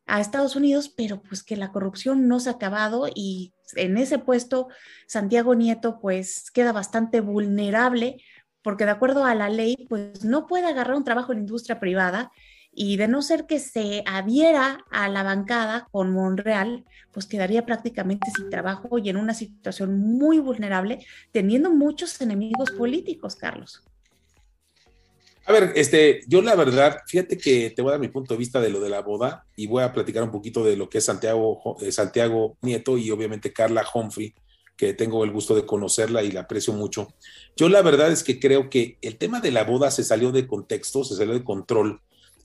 a 0.09 0.19
Estados 0.19 0.55
Unidos, 0.55 0.89
pero 0.89 1.21
pues 1.21 1.43
que 1.43 1.55
la 1.55 1.71
corrupción 1.71 2.27
no 2.27 2.39
se 2.39 2.49
ha 2.49 2.53
acabado 2.53 3.07
y 3.13 3.53
en 3.75 3.97
ese 3.97 4.19
puesto 4.19 4.67
Santiago 5.07 5.55
Nieto 5.55 5.99
pues 5.99 6.51
queda 6.51 6.71
bastante 6.71 7.21
vulnerable 7.21 8.17
porque 8.61 8.85
de 8.85 8.91
acuerdo 8.91 9.25
a 9.25 9.35
la 9.35 9.49
ley, 9.49 9.87
pues 9.89 10.25
no 10.25 10.47
puede 10.47 10.67
agarrar 10.67 10.95
un 10.95 11.03
trabajo 11.03 11.31
en 11.31 11.39
industria 11.39 11.79
privada 11.79 12.31
y 12.71 12.97
de 12.97 13.07
no 13.07 13.21
ser 13.21 13.45
que 13.45 13.59
se 13.59 14.03
adhiera 14.05 14.85
a 14.91 15.09
la 15.09 15.23
bancada 15.23 15.87
con 15.91 16.11
Monreal, 16.11 16.85
pues 17.11 17.25
quedaría 17.25 17.65
prácticamente 17.65 18.29
sin 18.35 18.49
trabajo 18.49 18.97
y 18.97 19.09
en 19.09 19.17
una 19.17 19.33
situación 19.33 19.99
muy 19.99 20.39
vulnerable, 20.39 21.05
teniendo 21.31 21.71
muchos 21.71 22.19
enemigos 22.21 22.71
políticos, 22.71 23.35
Carlos. 23.35 23.83
A 25.49 25.51
ver, 25.51 25.73
este, 25.75 26.21
yo 26.27 26.43
la 26.43 26.53
verdad, 26.53 26.99
fíjate 27.07 27.35
que 27.35 27.71
te 27.71 27.81
voy 27.81 27.89
a 27.89 27.93
dar 27.93 27.99
mi 27.99 28.09
punto 28.09 28.35
de 28.35 28.37
vista 28.37 28.61
de 28.61 28.69
lo 28.69 28.79
de 28.79 28.87
la 28.87 29.01
boda 29.01 29.47
y 29.55 29.65
voy 29.65 29.81
a 29.81 29.91
platicar 29.91 30.21
un 30.21 30.29
poquito 30.29 30.63
de 30.63 30.77
lo 30.77 30.91
que 30.91 30.99
es 30.99 31.05
Santiago, 31.05 31.75
eh, 31.81 31.91
Santiago 31.91 32.55
Nieto 32.61 32.99
y 32.99 33.09
obviamente 33.09 33.51
Carla 33.51 33.83
Humphrey, 33.91 34.35
que 34.77 34.93
tengo 34.93 35.23
el 35.23 35.31
gusto 35.31 35.55
de 35.55 35.65
conocerla 35.65 36.21
y 36.21 36.29
la 36.29 36.41
aprecio 36.41 36.73
mucho. 36.73 37.15
Yo 37.55 37.67
la 37.67 37.81
verdad 37.81 38.11
es 38.11 38.23
que 38.23 38.39
creo 38.39 38.69
que 38.69 38.99
el 39.01 39.17
tema 39.17 39.41
de 39.41 39.49
la 39.49 39.63
boda 39.63 39.89
se 39.89 40.03
salió 40.03 40.31
de 40.31 40.45
contexto, 40.45 41.03
se 41.03 41.15
salió 41.15 41.33
de 41.33 41.43
control. 41.43 41.99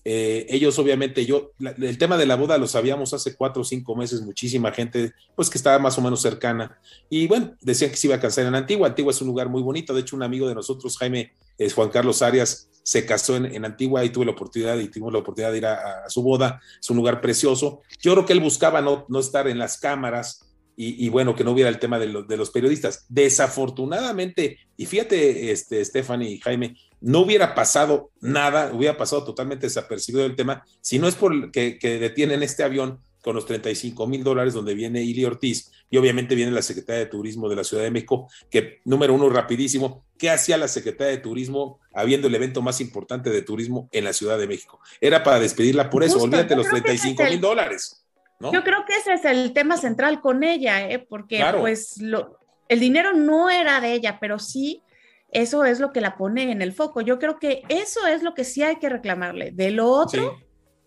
Eh, 0.04 0.46
ellos 0.50 0.78
obviamente, 0.78 1.24
yo, 1.24 1.52
el 1.58 1.96
tema 1.96 2.18
de 2.18 2.26
la 2.26 2.36
boda 2.36 2.58
lo 2.58 2.66
sabíamos 2.66 3.14
hace 3.14 3.34
cuatro 3.34 3.62
o 3.62 3.64
cinco 3.64 3.96
meses, 3.96 4.20
muchísima 4.20 4.70
gente, 4.70 5.12
pues 5.34 5.48
que 5.48 5.56
estaba 5.56 5.78
más 5.78 5.96
o 5.96 6.02
menos 6.02 6.20
cercana. 6.20 6.78
Y 7.08 7.26
bueno, 7.26 7.54
decían 7.60 7.90
que 7.90 7.96
se 7.96 8.08
iba 8.08 8.16
a 8.16 8.20
casar 8.20 8.46
en 8.46 8.54
Antigua. 8.54 8.88
Antigua 8.88 9.12
es 9.12 9.20
un 9.22 9.28
lugar 9.28 9.48
muy 9.48 9.62
bonito. 9.62 9.94
De 9.94 10.00
hecho, 10.00 10.16
un 10.16 10.22
amigo 10.22 10.46
de 10.46 10.54
nosotros, 10.54 10.98
Jaime 10.98 11.32
es 11.56 11.72
Juan 11.72 11.88
Carlos 11.88 12.20
Arias, 12.20 12.68
se 12.82 13.06
casó 13.06 13.36
en, 13.36 13.64
Antigua 13.64 14.04
y 14.04 14.10
tuve 14.10 14.26
la 14.26 14.32
oportunidad 14.32 14.78
y 14.78 14.88
tuvimos 14.88 15.12
la 15.12 15.20
oportunidad 15.20 15.52
de 15.52 15.58
ir 15.58 15.66
a, 15.66 16.08
su 16.08 16.22
boda. 16.22 16.60
Es 16.78 16.90
un 16.90 16.98
lugar 16.98 17.22
precioso. 17.22 17.80
Yo 18.00 18.12
creo 18.12 18.26
que 18.26 18.34
él 18.34 18.40
buscaba 18.40 18.82
no, 18.82 19.06
no 19.08 19.20
estar 19.20 19.48
en 19.48 19.58
las 19.58 19.78
cámaras 19.78 20.44
y, 20.76 21.08
bueno, 21.08 21.36
que 21.36 21.44
no 21.44 21.52
hubiera 21.52 21.70
el 21.70 21.78
tema 21.78 22.00
de, 22.00 22.24
de, 22.26 22.36
los 22.36 22.50
periodistas. 22.50 23.06
Desafortunadamente, 23.08 24.58
y 24.76 24.86
fíjate, 24.86 25.52
este, 25.52 25.84
Stephanie 25.84 26.32
y 26.32 26.40
Jaime, 26.40 26.76
no 27.04 27.20
hubiera 27.20 27.54
pasado 27.54 28.10
nada, 28.20 28.72
hubiera 28.72 28.96
pasado 28.96 29.24
totalmente 29.24 29.66
desapercibido 29.66 30.24
el 30.24 30.36
tema, 30.36 30.64
si 30.80 30.98
no 30.98 31.06
es 31.06 31.14
por 31.14 31.50
que, 31.50 31.78
que 31.78 31.98
detienen 31.98 32.42
este 32.42 32.62
avión 32.62 33.00
con 33.20 33.34
los 33.34 33.44
35 33.44 34.06
mil 34.06 34.24
dólares 34.24 34.54
donde 34.54 34.74
viene 34.74 35.02
Ili 35.02 35.24
Ortiz 35.24 35.70
y 35.90 35.98
obviamente 35.98 36.34
viene 36.34 36.50
la 36.50 36.62
Secretaría 36.62 37.00
de 37.00 37.10
Turismo 37.10 37.48
de 37.50 37.56
la 37.56 37.64
Ciudad 37.64 37.82
de 37.82 37.90
México, 37.90 38.28
que 38.50 38.80
número 38.84 39.12
uno, 39.12 39.28
rapidísimo, 39.28 40.06
¿qué 40.18 40.30
hacía 40.30 40.56
la 40.56 40.66
Secretaría 40.66 41.12
de 41.12 41.18
Turismo 41.18 41.78
habiendo 41.92 42.28
el 42.28 42.34
evento 42.34 42.62
más 42.62 42.80
importante 42.80 43.28
de 43.28 43.42
turismo 43.42 43.88
en 43.92 44.04
la 44.04 44.14
Ciudad 44.14 44.38
de 44.38 44.46
México? 44.46 44.80
Era 44.98 45.22
para 45.22 45.38
despedirla 45.40 45.90
por 45.90 46.04
eso, 46.04 46.22
olvídate 46.22 46.56
los 46.56 46.68
35 46.68 47.22
mil 47.24 47.40
dólares. 47.40 48.02
Yo 48.40 48.64
creo 48.64 48.84
que 48.86 48.96
ese 48.96 49.12
es 49.12 49.24
el 49.26 49.52
tema 49.52 49.76
central 49.76 50.20
con 50.22 50.42
ella, 50.42 50.88
¿eh? 50.88 50.98
porque 50.98 51.44
pues 51.60 52.00
lo, 52.00 52.38
el 52.68 52.80
dinero 52.80 53.12
no 53.12 53.50
era 53.50 53.80
de 53.80 53.92
ella, 53.92 54.18
pero 54.20 54.38
sí 54.38 54.82
eso 55.34 55.64
es 55.64 55.80
lo 55.80 55.92
que 55.92 56.00
la 56.00 56.16
pone 56.16 56.50
en 56.50 56.62
el 56.62 56.72
foco. 56.72 57.00
Yo 57.02 57.18
creo 57.18 57.38
que 57.38 57.62
eso 57.68 58.06
es 58.06 58.22
lo 58.22 58.34
que 58.34 58.44
sí 58.44 58.62
hay 58.62 58.76
que 58.76 58.88
reclamarle. 58.88 59.50
De 59.50 59.70
lo 59.70 59.90
otro, 59.90 60.38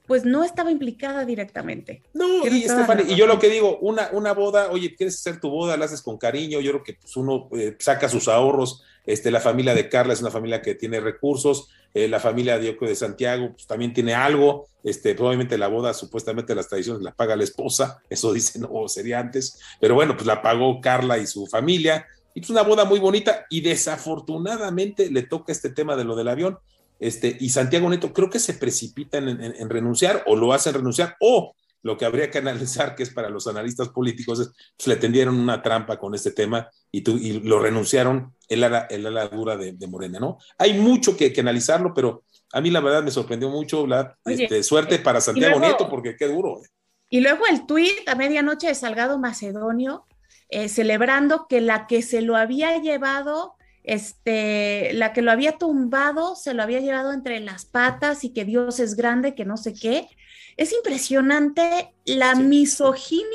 pues 0.07 0.23
no 0.23 0.43
estaba 0.43 0.71
implicada 0.71 1.25
directamente. 1.25 2.01
No, 2.13 2.47
y, 2.47 2.65
y, 2.65 3.15
yo 3.15 3.27
lo 3.27 3.39
que 3.39 3.49
digo, 3.49 3.77
una, 3.79 4.09
una 4.13 4.31
boda, 4.31 4.71
oye, 4.71 4.95
quieres 4.95 5.15
hacer 5.15 5.41
tu 5.41 5.49
boda, 5.49 5.75
la 5.75 5.85
haces 5.85 6.01
con 6.01 6.17
cariño, 6.17 6.61
yo 6.61 6.71
creo 6.71 6.83
que 6.83 6.93
pues, 6.93 7.15
uno 7.17 7.49
eh, 7.51 7.75
saca 7.77 8.07
sus 8.07 8.29
ahorros, 8.29 8.83
este, 9.05 9.31
la 9.31 9.41
familia 9.41 9.75
de 9.75 9.89
Carla 9.89 10.13
es 10.13 10.21
una 10.21 10.31
familia 10.31 10.61
que 10.61 10.75
tiene 10.75 11.01
recursos, 11.01 11.69
eh, 11.93 12.07
la 12.07 12.21
familia 12.21 12.57
de 12.57 12.73
de 12.73 12.95
Santiago 12.95 13.51
pues, 13.51 13.67
también 13.67 13.93
tiene 13.93 14.13
algo, 14.13 14.67
este, 14.81 15.13
probablemente 15.13 15.57
la 15.57 15.67
boda, 15.67 15.93
supuestamente 15.93 16.55
las 16.55 16.69
tradiciones 16.69 17.01
la 17.01 17.13
paga 17.13 17.35
la 17.35 17.43
esposa, 17.43 18.01
eso 18.09 18.31
dice, 18.31 18.59
no, 18.59 18.87
sería 18.87 19.19
antes, 19.19 19.59
pero 19.81 19.93
bueno, 19.93 20.15
pues 20.15 20.25
la 20.25 20.41
pagó 20.41 20.79
Carla 20.79 21.17
y 21.17 21.27
su 21.27 21.47
familia, 21.47 22.07
y 22.37 22.39
pues 22.39 22.51
una 22.51 22.61
boda 22.61 22.85
muy 22.85 22.99
bonita, 22.99 23.47
y 23.49 23.61
desafortunadamente 23.61 25.09
le 25.09 25.23
toca 25.23 25.51
este 25.51 25.71
tema 25.71 25.95
de 25.95 26.03
lo 26.03 26.15
del 26.15 26.27
avión, 26.27 26.59
este, 26.99 27.35
y 27.39 27.49
Santiago 27.49 27.89
Neto 27.89 28.13
creo 28.13 28.29
que 28.29 28.37
se 28.37 28.53
precipitan 28.53 29.27
en, 29.27 29.69
renunciar 29.71 30.23
o 30.27 30.35
lo 30.35 30.53
hacen 30.53 30.75
renunciar 30.75 31.15
o 31.19 31.55
lo 31.81 31.97
que 31.97 32.05
habría 32.05 32.29
que 32.29 32.37
analizar, 32.37 32.93
que 32.93 33.01
es 33.01 33.09
para 33.09 33.29
los 33.29 33.47
analistas 33.47 33.89
políticos, 33.89 34.39
es 34.39 34.51
pues, 34.77 34.85
le 34.85 34.97
tendieron 34.97 35.39
una 35.39 35.63
trampa 35.63 35.97
con 35.97 36.13
este 36.13 36.29
tema 36.29 36.69
y, 36.91 37.01
lo 37.39 37.57
renunciaron 37.57 38.35
el 38.47 38.63
ala, 38.63 38.85
el 38.91 39.07
ala 39.07 39.27
dura 39.29 39.57
de, 39.57 39.87
Morena, 39.87 40.19
¿no? 40.19 40.37
Hay 40.59 40.75
mucho 40.75 41.17
que, 41.17 41.33
analizarlo, 41.39 41.91
pero 41.91 42.23
a 42.53 42.61
mí 42.61 42.69
la 42.69 42.81
verdad 42.81 43.01
me 43.01 43.09
sorprendió 43.09 43.49
mucho, 43.49 43.87
la 43.87 44.15
este, 44.25 44.61
suerte 44.61 44.99
para 44.99 45.21
Santiago 45.21 45.59
Nieto, 45.59 45.89
porque 45.89 46.15
qué 46.15 46.27
duro. 46.27 46.61
¿eh? 46.63 46.67
Y 47.09 47.21
luego 47.21 47.47
el 47.47 47.65
tuit 47.65 48.07
a 48.07 48.13
medianoche 48.13 48.67
de 48.67 48.75
Salgado 48.75 49.17
Macedonio, 49.17 50.05
eh, 50.49 50.69
celebrando 50.69 51.47
que 51.47 51.61
la 51.61 51.87
que 51.87 52.01
se 52.01 52.21
lo 52.21 52.35
había 52.35 52.77
llevado 52.79 53.57
este, 53.87 54.91
la 54.93 55.13
que 55.13 55.21
lo 55.21 55.31
había 55.31 55.53
tumbado 55.53 56.35
se 56.35 56.53
lo 56.53 56.61
había 56.61 56.81
llevado 56.81 57.13
entre 57.13 57.39
las 57.39 57.63
patas 57.63 58.25
y 58.25 58.33
que 58.33 58.43
Dios 58.43 58.81
es 58.81 58.95
grande, 58.95 59.33
que 59.33 59.45
no 59.45 59.55
sé 59.55 59.73
qué. 59.73 60.09
Es 60.57 60.73
impresionante 60.73 61.93
la 62.05 62.35
misoginia 62.35 63.25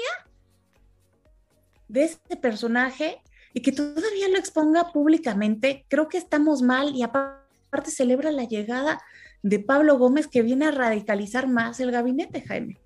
de 1.88 2.04
este 2.04 2.36
personaje 2.36 3.22
y 3.54 3.62
que 3.62 3.72
todavía 3.72 4.28
lo 4.28 4.38
exponga 4.38 4.92
públicamente. 4.92 5.86
Creo 5.88 6.08
que 6.08 6.18
estamos 6.18 6.60
mal 6.60 6.94
y 6.94 7.02
aparte 7.02 7.90
celebra 7.90 8.30
la 8.30 8.44
llegada 8.44 9.00
de 9.42 9.58
Pablo 9.58 9.96
Gómez 9.96 10.28
que 10.28 10.42
viene 10.42 10.66
a 10.66 10.70
radicalizar 10.70 11.48
más 11.48 11.80
el 11.80 11.92
gabinete, 11.92 12.42
Jaime. 12.42 12.78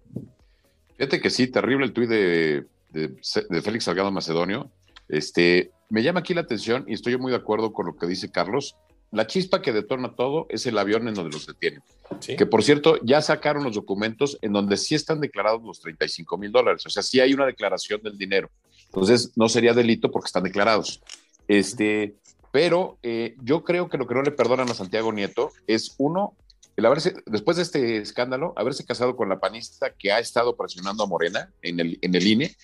Fíjate 0.96 1.20
que 1.20 1.30
sí, 1.30 1.48
terrible 1.48 1.84
el 1.84 1.92
tuit 1.92 2.08
de, 2.08 2.66
de 2.96 3.62
Félix 3.62 3.84
Salgado 3.84 4.10
Macedonio. 4.10 4.70
Este, 5.08 5.70
me 5.88 6.02
llama 6.02 6.20
aquí 6.20 6.34
la 6.34 6.40
atención 6.42 6.84
y 6.88 6.94
estoy 6.94 7.16
muy 7.18 7.30
de 7.30 7.38
acuerdo 7.38 7.72
con 7.72 7.86
lo 7.86 7.96
que 7.96 8.06
dice 8.06 8.30
Carlos. 8.30 8.76
La 9.12 9.26
chispa 9.26 9.62
que 9.62 9.72
detona 9.72 10.14
todo 10.14 10.46
es 10.48 10.66
el 10.66 10.76
avión 10.78 11.06
en 11.06 11.14
donde 11.14 11.32
los 11.32 11.46
detienen. 11.46 11.82
Que 12.20 12.46
por 12.46 12.62
cierto, 12.62 12.98
ya 13.02 13.22
sacaron 13.22 13.64
los 13.64 13.74
documentos 13.74 14.38
en 14.42 14.52
donde 14.52 14.76
sí 14.76 14.94
están 14.94 15.20
declarados 15.20 15.62
los 15.62 15.80
35 15.80 16.36
mil 16.38 16.50
dólares. 16.50 16.84
O 16.86 16.90
sea, 16.90 17.02
sí 17.02 17.20
hay 17.20 17.32
una 17.32 17.46
declaración 17.46 18.02
del 18.02 18.18
dinero. 18.18 18.50
Entonces, 18.86 19.32
no 19.36 19.48
sería 19.48 19.74
delito 19.74 20.10
porque 20.10 20.26
están 20.26 20.42
declarados. 20.42 21.00
Este, 21.46 22.16
pero 22.50 22.98
eh, 23.02 23.36
yo 23.42 23.62
creo 23.62 23.88
que 23.88 23.98
lo 23.98 24.06
que 24.06 24.14
no 24.14 24.22
le 24.22 24.32
perdonan 24.32 24.70
a 24.70 24.74
Santiago 24.74 25.12
Nieto 25.12 25.52
es 25.66 25.94
uno, 25.98 26.34
el 26.76 26.86
haberse, 26.86 27.14
después 27.26 27.56
de 27.56 27.62
este 27.62 27.98
escándalo, 27.98 28.54
haberse 28.56 28.84
casado 28.84 29.14
con 29.14 29.28
la 29.28 29.38
panista 29.38 29.92
que 29.92 30.10
ha 30.10 30.18
estado 30.18 30.56
presionando 30.56 31.04
a 31.04 31.06
Morena 31.06 31.50
en 31.62 31.80
el, 31.80 31.98
en 32.02 32.14
el 32.14 32.26
INE 32.26 32.56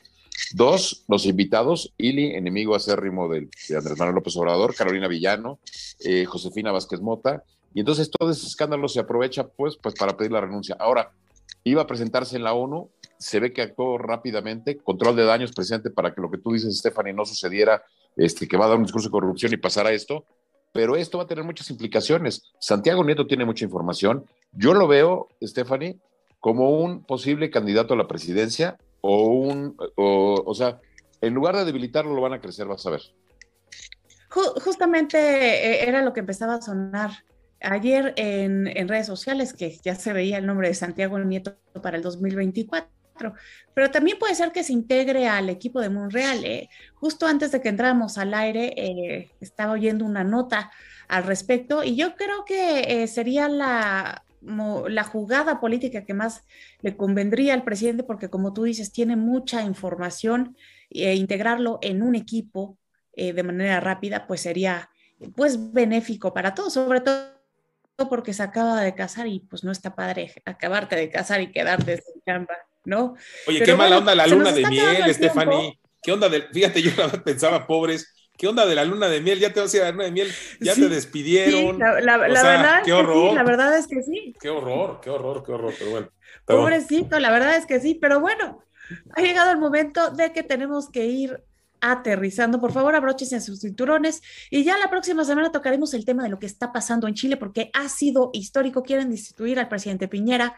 Dos, 0.55 1.05
los 1.09 1.27
invitados, 1.27 1.93
Ili, 1.97 2.35
enemigo 2.35 2.75
acérrimo 2.75 3.29
de, 3.29 3.49
de 3.69 3.77
Andrés 3.77 3.99
Manuel 3.99 4.17
López 4.17 4.37
Obrador, 4.37 4.75
Carolina 4.75 5.09
Villano, 5.09 5.59
eh, 6.01 6.25
Josefina 6.25 6.73
Vázquez 6.73 7.01
Mota, 7.01 7.43
y 7.75 7.81
entonces 7.81 8.11
todo 8.11 8.31
ese 8.31 8.47
escándalo 8.47 8.89
se 8.89 9.01
aprovecha 9.01 9.49
pues, 9.49 9.77
pues 9.77 9.95
para 9.95 10.17
pedir 10.17 10.33
la 10.33 10.41
renuncia. 10.41 10.77
Ahora, 10.79 11.13
iba 11.65 11.83
a 11.83 11.87
presentarse 11.87 12.37
en 12.37 12.45
la 12.45 12.53
ONU, 12.53 12.91
se 13.19 13.41
ve 13.41 13.53
que 13.53 13.63
actuó 13.63 13.99
rápidamente, 13.99 14.77
control 14.79 15.17
de 15.17 15.25
daños 15.25 15.53
presente 15.53 15.91
para 15.91 16.15
que 16.15 16.21
lo 16.21 16.31
que 16.31 16.39
tú 16.39 16.53
dices, 16.53 16.77
Stephanie, 16.77 17.13
no 17.13 17.25
sucediera, 17.25 17.83
este, 18.17 18.47
que 18.49 18.57
va 18.57 18.67
a 18.67 18.69
dar 18.69 18.77
un 18.77 18.85
discurso 18.85 19.09
de 19.09 19.13
corrupción 19.13 19.53
y 19.53 19.57
pasara 19.57 19.93
esto, 19.93 20.25
pero 20.73 20.97
esto 20.97 21.19
va 21.19 21.25
a 21.25 21.27
tener 21.27 21.45
muchas 21.45 21.71
implicaciones. 21.71 22.43
Santiago 22.59 23.05
Nieto 23.05 23.27
tiene 23.27 23.45
mucha 23.45 23.65
información. 23.65 24.25
Yo 24.53 24.75
lo 24.75 24.89
veo, 24.89 25.29
Stephanie, 25.43 25.99
como 26.41 26.71
un 26.71 27.05
posible 27.05 27.51
candidato 27.51 27.95
a 27.95 27.97
la 27.97 28.09
presidencia 28.09 28.79
o 29.03 29.27
un, 29.27 29.77
o, 29.97 30.55
sea, 30.55 30.81
en 31.21 31.35
lugar 31.35 31.57
de 31.57 31.65
debilitarlo, 31.65 32.15
lo 32.15 32.23
van 32.23 32.33
a 32.33 32.41
crecer, 32.41 32.67
vas 32.67 32.87
a 32.87 32.91
ver. 32.91 33.03
Justamente 34.29 35.19
eh, 35.19 35.89
era 35.89 36.01
lo 36.01 36.15
que 36.15 36.21
empezaba 36.21 36.55
a 36.55 36.63
sonar 36.63 37.11
ayer 37.61 38.15
en, 38.17 38.89
redes 38.89 39.07
sociales, 39.07 39.53
que 39.53 39.77
ya 39.85 39.95
se 39.95 40.13
veía 40.13 40.39
el 40.39 40.47
nombre 40.47 40.69
de 40.69 40.75
Santiago 40.75 41.19
Nieto 41.19 41.57
para 41.83 41.99
el 41.99 42.03
2024. 42.03 42.89
Pero 43.75 43.91
también 43.91 44.19
puede 44.19 44.35
ser 44.35 44.53
que 44.53 44.65
se 44.65 44.73
integre 44.73 45.29
al 45.29 45.51
equipo 45.51 45.81
de 45.81 45.91
Monreal. 45.91 46.45
¿eh? 46.45 46.71
Justo 46.95 47.27
antes 47.27 47.53
de 47.53 47.61
que 47.61 47.69
entráramos 47.69 48.19
al 48.19 48.33
aire, 48.33 48.73
eh, 48.77 49.33
estaba 49.41 49.73
oyendo 49.73 50.05
una 50.05 50.25
nota 50.25 50.71
al 51.09 51.25
respecto 51.25 51.85
y 51.85 51.95
yo 51.95 52.15
creo 52.17 52.45
que 52.47 53.07
sería 53.07 53.49
la, 53.49 54.25
la 54.45 55.05
jugada 55.05 55.61
política 55.61 56.05
que 56.05 56.15
más 56.15 56.45
le 56.81 56.97
convendría 56.97 57.55
al 57.55 57.65
presidente, 57.65 58.03
porque 58.03 58.29
como 58.29 58.53
tú 58.53 58.65
dices, 58.65 58.93
tiene 58.93 59.17
mucha 59.17 59.63
información 59.63 60.57
e 60.91 61.15
integrarlo 61.15 61.79
en 61.83 62.03
un 62.03 62.15
equipo 62.15 62.77
eh, 63.15 63.33
de 63.33 63.43
manera 63.43 63.81
rápida, 63.81 64.27
pues 64.27 64.41
sería 64.41 64.91
pues 65.37 65.73
benéfico 65.73 66.35
para 66.35 66.55
todos, 66.55 66.73
sobre 66.73 67.01
todo 67.01 67.33
porque 68.09 68.33
se 68.33 68.43
acaba 68.43 68.81
de 68.81 68.95
casar 68.95 69.27
y 69.27 69.41
pues 69.41 69.63
no 69.65 69.71
está 69.71 69.95
padre 69.95 70.33
acabarte 70.45 70.97
de 70.97 71.11
casar 71.11 71.41
y 71.41 71.53
quedarte 71.53 71.99
sin 71.99 72.23
chamba, 72.27 72.57
¿no? 72.85 73.15
Oye, 73.47 73.63
qué 73.63 73.75
mala 73.75 73.99
onda 73.99 74.15
la 74.15 74.27
luna 74.27 74.53
de 74.53 74.67
miel, 74.67 75.15
Stephanie. 75.15 75.79
¿Qué 76.03 76.11
onda 76.11 76.29
de, 76.29 76.43
fíjate, 76.43 76.83
yo 76.83 76.91
pensaba, 77.25 77.65
pobres, 77.67 78.13
¿Qué 78.43 78.49
onda 78.49 78.67
de 78.67 78.75
la 78.75 78.85
luna 78.85 79.09
de 79.09 79.21
miel? 79.21 79.39
Ya 79.39 79.53
te 79.53 79.61
vas 79.61 79.73
a 79.73 79.77
ir 79.77 79.83
a 79.85 79.87
la 79.87 79.93
luna 79.93 80.03
de 80.03 80.11
miel, 80.11 80.29
ya 80.59 80.75
te 80.75 80.89
despidieron. 80.89 81.79
la, 81.79 82.17
verdad 82.17 82.83
qué 82.85 82.93
horror. 82.93 83.31
Sí, 83.31 83.37
la 83.37 83.45
verdad 83.45 83.79
es 83.79 83.87
que 83.87 84.03
sí. 84.03 84.35
Qué 84.41 84.51
horror, 84.51 84.99
qué 85.01 85.11
horror, 85.11 85.45
qué 85.47 85.53
horror, 85.53 85.73
pero 85.79 85.91
bueno. 85.93 86.09
Pobrecito, 86.45 87.21
la 87.21 87.31
verdad 87.31 87.55
es 87.55 87.67
que 87.67 87.79
sí, 87.79 87.95
pero 87.95 88.19
bueno, 88.19 88.65
ha 89.15 89.21
llegado 89.23 89.53
el 89.53 89.59
momento 89.59 90.11
de 90.11 90.33
que 90.33 90.43
tenemos 90.43 90.91
que 90.91 91.07
ir 91.07 91.41
aterrizando. 91.83 92.61
Por 92.61 92.73
favor, 92.73 92.95
abróchense 92.95 93.41
sus 93.41 93.61
cinturones 93.61 94.23
y 94.49 94.65
ya 94.65 94.79
la 94.79 94.89
próxima 94.89 95.25
semana 95.25 95.51
tocaremos 95.51 95.93
el 95.93 96.05
tema 96.05 96.23
de 96.23 96.31
lo 96.31 96.39
que 96.39 96.47
está 96.47 96.73
pasando 96.73 97.09
en 97.09 97.15
Chile 97.15 97.37
porque 97.37 97.71
ha 97.75 97.89
sido 97.89 98.31
histórico. 98.33 98.83
Quieren 98.83 99.11
destituir 99.11 99.59
al 99.59 99.69
presidente 99.69 100.09
Piñera 100.09 100.57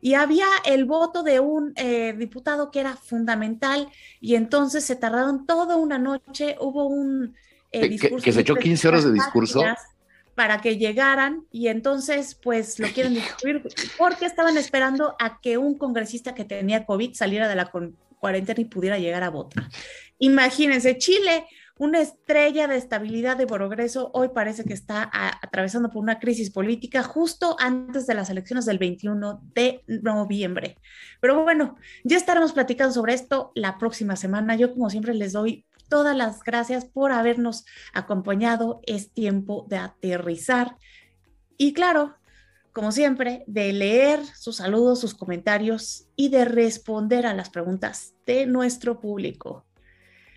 y 0.00 0.14
había 0.14 0.46
el 0.64 0.86
voto 0.86 1.22
de 1.22 1.38
un 1.40 1.74
eh, 1.76 2.14
diputado 2.18 2.70
que 2.70 2.80
era 2.80 2.96
fundamental 2.96 3.88
y 4.20 4.34
entonces 4.34 4.82
se 4.84 4.96
tardaron 4.96 5.46
toda 5.46 5.76
una 5.76 5.98
noche. 5.98 6.56
Hubo 6.58 6.86
un 6.86 7.36
eh, 7.70 7.88
discurso. 7.88 8.24
Que, 8.24 8.32
se 8.32 8.40
echó 8.40 8.56
15 8.56 8.88
horas 8.88 9.04
de 9.04 9.12
discurso. 9.12 9.62
para 10.34 10.62
que 10.62 10.78
llegaran 10.78 11.44
y 11.50 11.68
entonces 11.68 12.34
pues 12.34 12.78
lo 12.78 12.88
quieren 12.88 13.12
destruir 13.12 13.62
porque 13.98 14.24
estaban 14.24 14.56
esperando 14.56 15.14
a 15.20 15.38
que 15.42 15.58
un 15.58 15.76
congresista 15.76 16.34
que 16.34 16.46
tenía 16.46 16.86
COVID 16.86 17.12
saliera 17.12 17.46
de 17.46 17.56
la 17.56 17.70
cuarentena 18.18 18.60
y 18.62 18.64
pudiera 18.64 18.98
llegar 18.98 19.22
a 19.24 19.30
votar. 19.30 19.64
Imagínense, 20.22 20.98
Chile, 20.98 21.46
una 21.78 22.00
estrella 22.00 22.68
de 22.68 22.76
estabilidad 22.76 23.40
y 23.40 23.46
progreso, 23.46 24.12
hoy 24.14 24.28
parece 24.28 24.62
que 24.62 24.72
está 24.72 25.10
atravesando 25.42 25.90
por 25.90 26.00
una 26.00 26.20
crisis 26.20 26.50
política 26.50 27.02
justo 27.02 27.56
antes 27.58 28.06
de 28.06 28.14
las 28.14 28.30
elecciones 28.30 28.64
del 28.64 28.78
21 28.78 29.40
de 29.52 29.82
noviembre. 29.88 30.78
Pero 31.20 31.42
bueno, 31.42 31.74
ya 32.04 32.16
estaremos 32.16 32.52
platicando 32.52 32.94
sobre 32.94 33.14
esto 33.14 33.50
la 33.56 33.78
próxima 33.78 34.14
semana. 34.14 34.54
Yo 34.54 34.72
como 34.72 34.90
siempre 34.90 35.12
les 35.12 35.32
doy 35.32 35.66
todas 35.88 36.16
las 36.16 36.44
gracias 36.44 36.84
por 36.84 37.10
habernos 37.10 37.64
acompañado. 37.92 38.80
Es 38.86 39.12
tiempo 39.12 39.66
de 39.68 39.78
aterrizar. 39.78 40.76
Y 41.56 41.72
claro, 41.72 42.14
como 42.72 42.92
siempre, 42.92 43.42
de 43.48 43.72
leer 43.72 44.24
sus 44.24 44.58
saludos, 44.58 45.00
sus 45.00 45.14
comentarios 45.14 46.06
y 46.14 46.28
de 46.28 46.44
responder 46.44 47.26
a 47.26 47.34
las 47.34 47.50
preguntas 47.50 48.14
de 48.24 48.46
nuestro 48.46 49.00
público. 49.00 49.66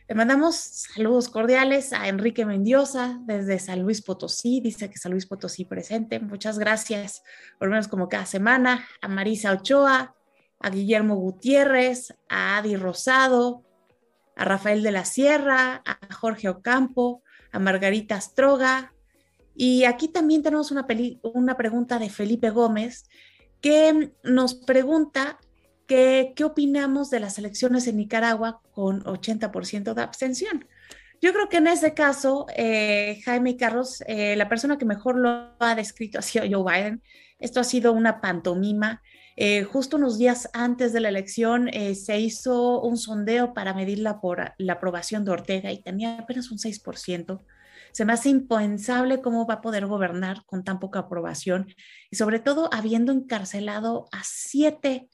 Le 0.08 0.14
mandamos 0.14 0.56
saludos 0.56 1.30
cordiales 1.30 1.92
a 1.92 2.08
Enrique 2.08 2.46
Mendiosa 2.46 3.20
desde 3.24 3.58
San 3.58 3.82
Luis 3.82 4.04
Potosí, 4.04 4.62
dice 4.62 4.88
que 4.88 5.00
San 5.00 5.12
Luis 5.12 5.26
Potosí 5.26 5.66
presente. 5.66 6.20
Muchas 6.20 6.60
gracias, 6.60 7.24
por 7.58 7.70
lo 7.70 7.72
menos 7.72 7.88
como 7.88 8.08
cada 8.08 8.28
semana, 8.28 8.86
a 9.02 9.08
Marisa 9.08 9.52
Ochoa, 9.52 10.14
a 10.60 10.70
Guillermo 10.70 11.16
Gutiérrez, 11.16 12.14
a 12.30 12.58
Adi 12.58 12.76
Rosado, 12.76 13.64
a 14.36 14.46
Rafael 14.46 14.84
de 14.84 14.92
la 14.92 15.06
Sierra, 15.06 15.82
a 15.84 16.14
Jorge 16.14 16.50
Ocampo, 16.50 17.24
a 17.52 17.58
Margarita 17.58 18.16
Astroga. 18.16 18.94
Y 19.56 19.86
aquí 19.86 20.08
también 20.10 20.44
tenemos 20.44 20.70
una, 20.70 20.86
una 21.24 21.58
pregunta 21.58 21.98
de 21.98 22.12
Felipe 22.12 22.52
Gómez 22.52 23.10
que 23.60 24.14
nos 24.24 24.54
pregunta 24.54 25.40
que, 25.88 26.34
qué 26.36 26.44
opinamos 26.44 27.10
de 27.10 27.20
las 27.20 27.38
elecciones 27.38 27.88
en 27.88 27.98
Nicaragua 27.98 28.62
con 28.72 29.04
80% 29.04 29.94
de 29.94 30.02
abstención. 30.02 30.66
Yo 31.22 31.34
creo 31.34 31.50
que 31.50 31.58
en 31.58 31.68
ese 31.68 31.94
caso, 31.94 32.46
eh, 32.56 33.22
Jaime 33.26 33.58
Carlos, 33.58 34.04
eh, 34.08 34.36
la 34.36 34.50
persona 34.50 34.78
que 34.78 34.86
mejor 34.86 35.18
lo 35.18 35.56
ha 35.60 35.76
descrito 35.76 36.20
ha 36.20 36.22
sido 36.22 36.46
Joe 36.50 36.64
Biden. 36.72 37.02
Esto 37.40 37.60
ha 37.60 37.64
sido 37.64 37.94
una 37.94 38.22
pantomima. 38.22 39.02
Eh, 39.38 39.64
justo 39.64 39.98
unos 39.98 40.18
días 40.18 40.50
antes 40.54 40.94
de 40.94 41.02
la 41.02 41.10
elección 41.10 41.68
eh, 41.70 41.96
se 41.96 42.20
hizo 42.20 42.82
un 42.82 42.98
sondeo 42.98 43.54
para 43.54 43.74
medir 43.74 44.00
la, 44.00 44.22
por, 44.22 44.54
la 44.58 44.74
aprobación 44.74 45.26
de 45.26 45.32
Ortega 45.32 45.72
y 45.72 45.82
tenía 45.82 46.20
apenas 46.20 46.52
un 46.52 46.58
6%. 46.58 47.42
Se 47.92 48.06
me 48.06 48.14
hace 48.14 48.30
impensable 48.30 49.22
cómo 49.22 49.46
va 49.46 49.56
a 49.56 49.62
poder 49.62 49.88
gobernar 49.88 50.46
con 50.46 50.64
tan 50.64 50.80
poca 50.80 51.00
aprobación 51.00 51.68
y 52.10 52.16
sobre 52.16 52.40
todo 52.40 52.70
habiendo 52.74 53.12
encarcelado 53.12 54.08
a 54.12 54.22
siete 54.24 55.10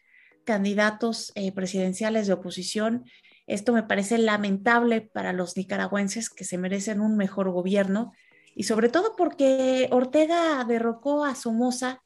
candidatos 0.46 1.32
eh, 1.36 1.52
presidenciales 1.52 2.28
de 2.28 2.34
oposición. 2.34 3.06
Esto 3.48 3.74
me 3.74 3.84
parece 3.84 4.18
lamentable 4.18 5.02
para 5.02 5.34
los 5.34 5.58
nicaragüenses 5.58 6.30
que 6.30 6.44
se 6.44 6.58
merecen 6.58 7.02
un 7.02 7.18
mejor 7.18 7.52
gobierno 7.52 8.12
y 8.56 8.64
sobre 8.64 8.90
todo 8.90 9.16
porque 9.16 9.88
Ortega 9.92 10.64
derrocó 10.68 11.26
a 11.26 11.36
Somoza 11.36 12.02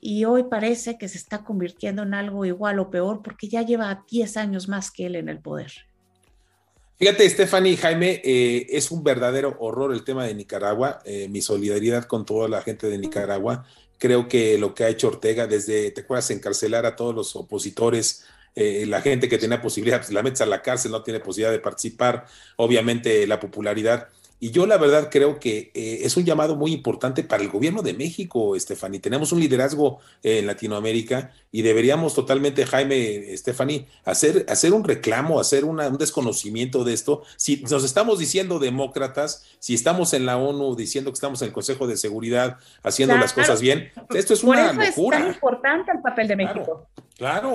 y 0.00 0.24
hoy 0.24 0.44
parece 0.44 0.98
que 0.98 1.08
se 1.08 1.18
está 1.18 1.42
convirtiendo 1.42 2.02
en 2.02 2.14
algo 2.14 2.44
igual 2.44 2.78
o 2.78 2.90
peor 2.90 3.22
porque 3.22 3.48
ya 3.48 3.62
lleva 3.62 4.04
10 4.08 4.36
años 4.36 4.68
más 4.68 4.90
que 4.90 5.06
él 5.06 5.16
en 5.16 5.28
el 5.28 5.40
poder. 5.40 5.72
Fíjate, 6.98 7.28
Stephanie 7.28 7.72
y 7.72 7.76
Jaime, 7.76 8.22
eh, 8.24 8.68
es 8.70 8.90
un 8.90 9.04
verdadero 9.04 9.54
horror 9.60 9.92
el 9.92 10.02
tema 10.02 10.24
de 10.24 10.34
Nicaragua. 10.34 11.00
Eh, 11.04 11.28
mi 11.28 11.42
solidaridad 11.42 12.04
con 12.04 12.24
toda 12.24 12.48
la 12.48 12.62
gente 12.62 12.86
de 12.86 12.96
Nicaragua. 12.96 13.66
Creo 13.98 14.28
que 14.28 14.56
lo 14.56 14.74
que 14.74 14.84
ha 14.84 14.88
hecho 14.88 15.08
Ortega 15.08 15.46
desde, 15.46 15.90
¿te 15.90 16.00
acuerdas? 16.00 16.30
Encarcelar 16.30 16.86
a 16.86 16.96
todos 16.96 17.14
los 17.14 17.36
opositores, 17.36 18.24
eh, 18.54 18.86
la 18.86 19.02
gente 19.02 19.28
que 19.28 19.36
tenía 19.36 19.60
posibilidad, 19.60 19.98
pues, 19.98 20.10
la 20.10 20.22
metes 20.22 20.40
a 20.40 20.46
la 20.46 20.62
cárcel, 20.62 20.90
no 20.90 21.02
tiene 21.02 21.20
posibilidad 21.20 21.52
de 21.52 21.58
participar. 21.58 22.26
Obviamente 22.56 23.26
la 23.26 23.40
popularidad 23.40 24.08
y 24.38 24.50
yo 24.50 24.66
la 24.66 24.76
verdad 24.76 25.08
creo 25.10 25.38
que 25.40 25.70
eh, 25.74 26.00
es 26.02 26.16
un 26.16 26.24
llamado 26.24 26.56
muy 26.56 26.72
importante 26.72 27.24
para 27.24 27.42
el 27.42 27.48
gobierno 27.48 27.82
de 27.82 27.94
México, 27.94 28.54
Estefany. 28.54 28.98
Tenemos 28.98 29.32
un 29.32 29.40
liderazgo 29.40 29.98
en 30.22 30.46
Latinoamérica 30.46 31.32
y 31.50 31.62
deberíamos 31.62 32.14
totalmente, 32.14 32.66
Jaime, 32.66 33.32
Estefany, 33.32 33.86
hacer, 34.04 34.44
hacer 34.48 34.74
un 34.74 34.84
reclamo, 34.84 35.40
hacer 35.40 35.64
un 35.64 35.78
desconocimiento 35.98 36.84
de 36.84 36.92
esto. 36.92 37.22
Si 37.36 37.62
nos 37.62 37.84
estamos 37.84 38.18
diciendo 38.18 38.58
demócratas, 38.58 39.44
si 39.58 39.74
estamos 39.74 40.12
en 40.12 40.26
la 40.26 40.36
ONU 40.36 40.76
diciendo 40.76 41.10
que 41.10 41.14
estamos 41.14 41.40
en 41.40 41.48
el 41.48 41.54
Consejo 41.54 41.86
de 41.86 41.96
Seguridad 41.96 42.58
haciendo 42.82 43.16
las 43.16 43.32
cosas 43.32 43.60
bien, 43.60 43.90
esto 44.14 44.34
es 44.34 44.44
una 44.44 44.72
locura. 44.72 45.18
Es 45.18 45.24
tan 45.24 45.34
importante 45.34 45.92
el 45.92 46.02
papel 46.02 46.28
de 46.28 46.36
México. 46.36 46.86
Claro, 46.94 47.05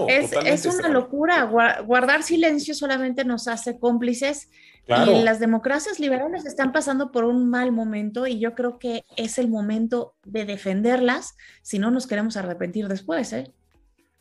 es, 0.07 0.33
es 0.33 0.65
una 0.65 0.89
locura. 0.89 1.43
Guardar 1.85 2.23
silencio 2.23 2.73
solamente 2.73 3.23
nos 3.25 3.47
hace 3.47 3.77
cómplices 3.79 4.49
y 4.87 5.21
las 5.21 5.39
democracias 5.39 5.99
liberales 5.99 6.45
están 6.45 6.71
pasando 6.71 7.11
por 7.11 7.23
un 7.23 7.49
mal 7.49 7.71
momento 7.71 8.27
y 8.27 8.39
yo 8.39 8.55
creo 8.55 8.79
que 8.79 9.05
es 9.15 9.37
el 9.37 9.47
momento 9.47 10.15
de 10.25 10.45
defenderlas 10.45 11.35
si 11.61 11.79
no 11.79 11.91
nos 11.91 12.07
queremos 12.07 12.37
arrepentir 12.37 12.87
después. 12.87 13.31
¿eh? 13.33 13.51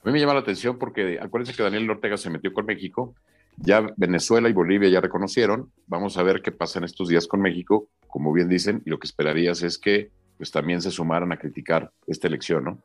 A 0.03 0.07
mí 0.07 0.13
me 0.13 0.21
llama 0.21 0.35
la 0.35 0.41
atención 0.41 0.79
porque 0.79 1.19
acuérdense 1.21 1.57
que 1.57 1.63
Daniel 1.63 1.91
Ortega 1.91 2.17
se 2.17 2.31
metió 2.31 2.53
con 2.53 2.67
México, 2.67 3.15
ya 3.57 3.87
Venezuela 3.97 4.49
y 4.49 4.53
Bolivia 4.53 4.89
ya 4.89 5.01
reconocieron, 5.01 5.73
vamos 5.87 6.17
a 6.19 6.23
ver 6.23 6.43
qué 6.43 6.53
pasa 6.53 6.79
en 6.79 6.85
estos 6.85 7.09
días 7.09 7.27
con 7.27 7.41
México, 7.41 7.89
como 8.07 8.33
bien 8.33 8.49
dicen, 8.49 8.83
y 8.85 8.91
lo 8.91 8.99
que 8.99 9.07
esperarías 9.07 9.63
es 9.63 9.79
que 9.79 10.11
pues 10.37 10.51
también 10.51 10.81
se 10.81 10.91
sumaran 10.91 11.33
a 11.33 11.39
criticar 11.39 11.91
esta 12.07 12.29
elección, 12.29 12.65
¿no? 12.65 12.79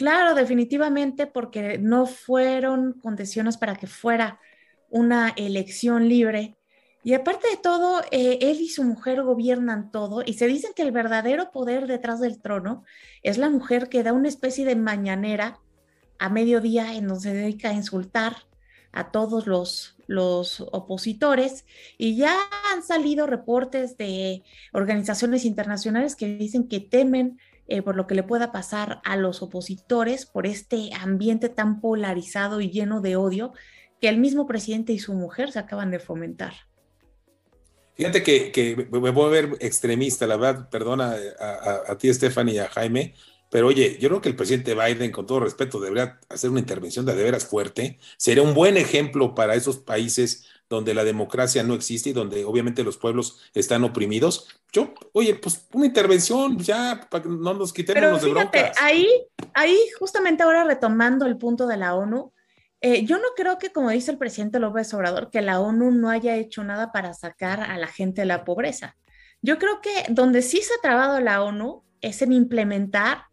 Claro, 0.00 0.34
definitivamente, 0.34 1.26
porque 1.26 1.76
no 1.76 2.06
fueron 2.06 2.94
condiciones 2.94 3.58
para 3.58 3.76
que 3.76 3.86
fuera 3.86 4.40
una 4.88 5.28
elección 5.36 6.08
libre. 6.08 6.56
Y 7.04 7.12
aparte 7.12 7.50
de 7.50 7.58
todo, 7.58 8.00
eh, 8.10 8.38
él 8.40 8.62
y 8.62 8.70
su 8.70 8.82
mujer 8.82 9.22
gobiernan 9.22 9.90
todo 9.90 10.22
y 10.24 10.32
se 10.32 10.46
dice 10.46 10.68
que 10.74 10.80
el 10.84 10.90
verdadero 10.90 11.50
poder 11.50 11.86
detrás 11.86 12.18
del 12.18 12.40
trono 12.40 12.82
es 13.22 13.36
la 13.36 13.50
mujer 13.50 13.90
que 13.90 14.02
da 14.02 14.14
una 14.14 14.28
especie 14.28 14.64
de 14.64 14.74
mañanera 14.74 15.60
a 16.18 16.30
mediodía 16.30 16.94
en 16.94 17.06
donde 17.06 17.20
se 17.20 17.34
dedica 17.34 17.68
a 17.68 17.74
insultar 17.74 18.36
a 18.92 19.10
todos 19.10 19.46
los, 19.46 19.96
los 20.06 20.62
opositores 20.72 21.66
y 21.98 22.16
ya 22.16 22.38
han 22.72 22.82
salido 22.82 23.26
reportes 23.26 23.98
de 23.98 24.44
organizaciones 24.72 25.44
internacionales 25.44 26.16
que 26.16 26.38
dicen 26.38 26.68
que 26.68 26.80
temen 26.80 27.38
eh, 27.70 27.82
por 27.82 27.94
lo 27.94 28.08
que 28.08 28.16
le 28.16 28.24
pueda 28.24 28.50
pasar 28.50 29.00
a 29.04 29.16
los 29.16 29.42
opositores 29.42 30.26
por 30.26 30.44
este 30.44 30.90
ambiente 30.92 31.48
tan 31.48 31.80
polarizado 31.80 32.60
y 32.60 32.70
lleno 32.70 33.00
de 33.00 33.14
odio 33.14 33.52
que 34.00 34.08
el 34.08 34.18
mismo 34.18 34.48
presidente 34.48 34.92
y 34.92 34.98
su 34.98 35.14
mujer 35.14 35.52
se 35.52 35.60
acaban 35.60 35.92
de 35.92 36.00
fomentar. 36.00 36.52
Fíjate 37.94 38.24
que, 38.24 38.88
me 38.90 39.10
voy 39.10 39.26
a 39.26 39.28
ver 39.28 39.56
extremista, 39.60 40.26
la 40.26 40.36
verdad, 40.36 40.68
perdona 40.68 41.14
a, 41.38 41.96
ti, 41.96 42.12
Stephanie, 42.12 42.56
y 42.56 42.58
a 42.58 42.68
Jaime, 42.68 43.14
pero 43.50 43.68
oye, 43.68 43.98
yo 44.00 44.08
creo 44.08 44.20
que 44.20 44.30
el 44.30 44.36
presidente 44.36 44.74
Biden, 44.74 45.12
con 45.12 45.26
todo 45.26 45.40
respeto, 45.40 45.78
debería 45.78 46.18
hacer 46.28 46.50
una 46.50 46.60
intervención 46.60 47.06
de, 47.06 47.14
de 47.14 47.22
veras 47.22 47.44
fuerte. 47.44 47.98
Sería 48.16 48.42
un 48.42 48.54
buen 48.54 48.76
ejemplo 48.78 49.34
para 49.34 49.54
esos 49.54 49.78
países 49.78 50.46
donde 50.70 50.94
la 50.94 51.02
democracia 51.02 51.64
no 51.64 51.74
existe 51.74 52.10
y 52.10 52.12
donde 52.12 52.44
obviamente 52.44 52.84
los 52.84 52.96
pueblos 52.96 53.40
están 53.54 53.82
oprimidos. 53.82 54.48
Yo, 54.72 54.94
oye, 55.12 55.34
pues 55.34 55.66
una 55.72 55.86
intervención 55.86 56.56
ya 56.58 57.08
para 57.10 57.24
que 57.24 57.28
no 57.28 57.52
nos 57.54 57.72
quitemos 57.72 58.12
los 58.12 58.22
de 58.22 58.30
broncas. 58.30 58.76
Ahí, 58.80 59.08
ahí, 59.52 59.76
justamente 59.98 60.44
ahora 60.44 60.62
retomando 60.62 61.26
el 61.26 61.36
punto 61.36 61.66
de 61.66 61.76
la 61.76 61.96
ONU, 61.96 62.32
eh, 62.80 63.04
yo 63.04 63.18
no 63.18 63.28
creo 63.36 63.58
que, 63.58 63.72
como 63.72 63.90
dice 63.90 64.12
el 64.12 64.16
presidente 64.16 64.60
López 64.60 64.94
Obrador, 64.94 65.28
que 65.28 65.42
la 65.42 65.58
ONU 65.58 65.90
no 65.90 66.08
haya 66.08 66.36
hecho 66.36 66.62
nada 66.62 66.92
para 66.92 67.14
sacar 67.14 67.60
a 67.60 67.76
la 67.76 67.88
gente 67.88 68.22
de 68.22 68.26
la 68.26 68.44
pobreza. 68.44 68.96
Yo 69.42 69.58
creo 69.58 69.80
que 69.80 69.90
donde 70.08 70.40
sí 70.40 70.62
se 70.62 70.74
ha 70.74 70.80
trabado 70.80 71.20
la 71.20 71.42
ONU 71.42 71.82
es 72.00 72.22
en 72.22 72.32
implementar 72.32 73.24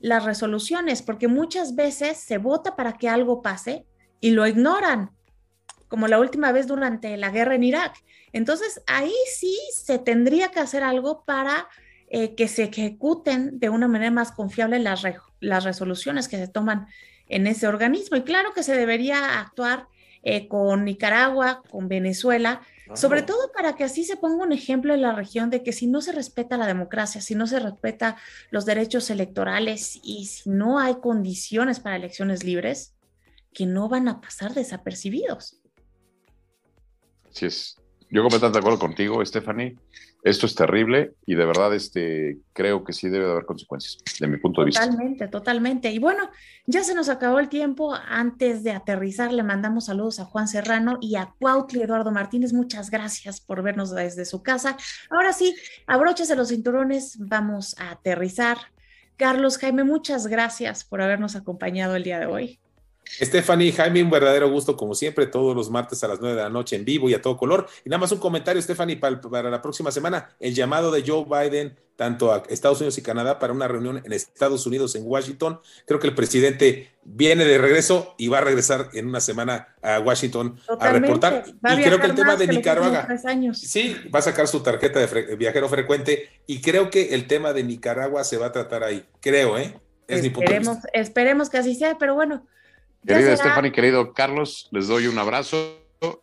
las 0.00 0.24
resoluciones, 0.24 1.02
porque 1.02 1.28
muchas 1.28 1.76
veces 1.76 2.18
se 2.18 2.38
vota 2.38 2.74
para 2.74 2.94
que 2.94 3.08
algo 3.08 3.42
pase 3.42 3.86
y 4.20 4.30
lo 4.30 4.46
ignoran, 4.46 5.12
como 5.90 6.06
la 6.06 6.20
última 6.20 6.52
vez 6.52 6.68
durante 6.68 7.16
la 7.16 7.30
guerra 7.30 7.56
en 7.56 7.64
Irak. 7.64 8.02
Entonces, 8.32 8.80
ahí 8.86 9.12
sí 9.34 9.58
se 9.74 9.98
tendría 9.98 10.52
que 10.52 10.60
hacer 10.60 10.84
algo 10.84 11.24
para 11.24 11.68
eh, 12.08 12.36
que 12.36 12.46
se 12.46 12.62
ejecuten 12.64 13.58
de 13.58 13.70
una 13.70 13.88
manera 13.88 14.12
más 14.12 14.30
confiable 14.30 14.78
las, 14.78 15.02
las 15.40 15.64
resoluciones 15.64 16.28
que 16.28 16.36
se 16.36 16.46
toman 16.46 16.86
en 17.28 17.48
ese 17.48 17.66
organismo. 17.66 18.16
Y 18.16 18.22
claro 18.22 18.52
que 18.54 18.62
se 18.62 18.76
debería 18.76 19.40
actuar 19.40 19.88
eh, 20.22 20.46
con 20.46 20.84
Nicaragua, 20.84 21.62
con 21.68 21.88
Venezuela, 21.88 22.62
sobre 22.94 23.22
todo 23.22 23.50
para 23.52 23.74
que 23.74 23.84
así 23.84 24.04
se 24.04 24.16
ponga 24.16 24.44
un 24.44 24.52
ejemplo 24.52 24.94
en 24.94 25.02
la 25.02 25.12
región 25.12 25.50
de 25.50 25.62
que 25.62 25.72
si 25.72 25.86
no 25.86 26.00
se 26.00 26.12
respeta 26.12 26.56
la 26.56 26.66
democracia, 26.66 27.20
si 27.20 27.34
no 27.34 27.46
se 27.46 27.58
respeta 27.58 28.16
los 28.50 28.64
derechos 28.64 29.10
electorales 29.10 29.98
y 30.02 30.26
si 30.26 30.50
no 30.50 30.78
hay 30.78 30.96
condiciones 30.96 31.80
para 31.80 31.96
elecciones 31.96 32.44
libres, 32.44 32.94
que 33.52 33.66
no 33.66 33.88
van 33.88 34.08
a 34.08 34.20
pasar 34.20 34.54
desapercibidos. 34.54 35.59
Así 37.30 37.46
es. 37.46 37.76
Yo 38.10 38.22
completamente 38.22 38.58
de 38.58 38.60
acuerdo 38.60 38.78
contigo, 38.78 39.24
Stephanie. 39.24 39.76
Esto 40.22 40.44
es 40.44 40.54
terrible 40.54 41.14
y 41.24 41.34
de 41.34 41.46
verdad 41.46 41.74
este, 41.74 42.38
creo 42.52 42.84
que 42.84 42.92
sí 42.92 43.08
debe 43.08 43.24
de 43.24 43.30
haber 43.30 43.46
consecuencias, 43.46 44.02
de 44.18 44.26
mi 44.26 44.36
punto 44.36 44.60
de 44.60 44.66
vista. 44.66 44.84
Totalmente, 44.84 45.28
totalmente. 45.28 45.90
Y 45.90 45.98
bueno, 45.98 46.28
ya 46.66 46.84
se 46.84 46.94
nos 46.94 47.08
acabó 47.08 47.38
el 47.38 47.48
tiempo. 47.48 47.94
Antes 47.94 48.62
de 48.62 48.72
aterrizar, 48.72 49.32
le 49.32 49.42
mandamos 49.42 49.86
saludos 49.86 50.20
a 50.20 50.26
Juan 50.26 50.46
Serrano 50.46 50.98
y 51.00 51.16
a 51.16 51.32
Cuautli 51.38 51.80
Eduardo 51.80 52.10
Martínez. 52.10 52.52
Muchas 52.52 52.90
gracias 52.90 53.40
por 53.40 53.62
vernos 53.62 53.94
desde 53.94 54.26
su 54.26 54.42
casa. 54.42 54.76
Ahora 55.08 55.32
sí, 55.32 55.54
abróchese 55.86 56.36
los 56.36 56.48
cinturones, 56.48 57.16
vamos 57.18 57.74
a 57.78 57.92
aterrizar. 57.92 58.58
Carlos 59.16 59.56
Jaime, 59.56 59.84
muchas 59.84 60.26
gracias 60.26 60.84
por 60.84 61.00
habernos 61.00 61.34
acompañado 61.34 61.96
el 61.96 62.04
día 62.04 62.18
de 62.18 62.26
hoy. 62.26 62.60
Stephanie, 63.20 63.72
Jaime, 63.72 64.02
un 64.02 64.10
verdadero 64.10 64.50
gusto 64.50 64.76
como 64.76 64.94
siempre, 64.94 65.26
todos 65.26 65.56
los 65.56 65.70
martes 65.70 66.02
a 66.04 66.08
las 66.08 66.20
9 66.20 66.36
de 66.36 66.42
la 66.42 66.50
noche 66.50 66.76
en 66.76 66.84
vivo 66.84 67.08
y 67.08 67.14
a 67.14 67.22
todo 67.22 67.36
color. 67.36 67.66
Y 67.84 67.88
nada 67.88 67.98
más 67.98 68.12
un 68.12 68.18
comentario, 68.18 68.60
Stephanie, 68.60 68.96
para, 68.96 69.20
para, 69.20 69.50
la 69.50 69.62
próxima 69.62 69.90
semana, 69.90 70.34
el 70.38 70.54
llamado 70.54 70.90
de 70.90 71.02
Joe 71.06 71.24
Biden 71.24 71.76
tanto 72.00 72.32
a 72.32 72.42
Estados 72.48 72.80
Unidos 72.80 72.96
y 72.96 73.02
Canadá 73.02 73.38
para 73.38 73.52
una 73.52 73.68
reunión 73.68 74.00
en 74.02 74.14
Estados 74.14 74.64
Unidos, 74.66 74.94
en 74.94 75.02
Washington. 75.04 75.60
Creo 75.86 76.00
que 76.00 76.06
el 76.06 76.14
presidente 76.14 76.92
viene 77.04 77.44
de 77.44 77.58
regreso 77.58 78.14
y 78.16 78.28
va 78.28 78.38
a 78.38 78.40
regresar 78.40 78.88
en 78.94 79.06
una 79.06 79.20
semana 79.20 79.74
a 79.82 80.00
Washington 80.00 80.58
a 80.78 80.92
reportar. 80.92 81.44
y 81.46 81.82
creo 81.82 82.00
que 82.00 82.06
el 82.06 82.14
tema 82.14 82.36
de 82.36 82.46
Nicaragua, 82.46 83.06
sí, 83.52 83.96
va 84.14 84.20
a 84.20 84.22
sacar 84.22 84.48
su 84.48 84.62
tarjeta 84.62 84.98
de 84.98 85.36
viajero 85.36 85.68
frecuente 85.68 86.40
y 86.46 86.62
creo 86.62 86.88
que 86.88 87.14
el 87.14 87.26
tema 87.26 87.52
de 87.52 87.64
Nicaragua 87.64 88.24
se 88.24 88.38
va 88.38 88.46
a 88.46 88.52
tratar 88.52 88.82
ahí. 88.82 89.04
Creo, 89.20 89.58
¿eh? 89.58 89.78
Es 90.08 90.24
esperemos, 90.24 90.78
esperemos 90.94 91.50
que 91.50 91.58
así 91.58 91.74
sea, 91.74 91.98
pero 91.98 92.14
bueno, 92.14 92.46
Querida 93.06 93.36
Stephanie, 93.36 93.72
querido 93.72 94.12
Carlos, 94.12 94.68
les 94.72 94.88
doy 94.88 95.06
un 95.06 95.18
abrazo 95.18 95.76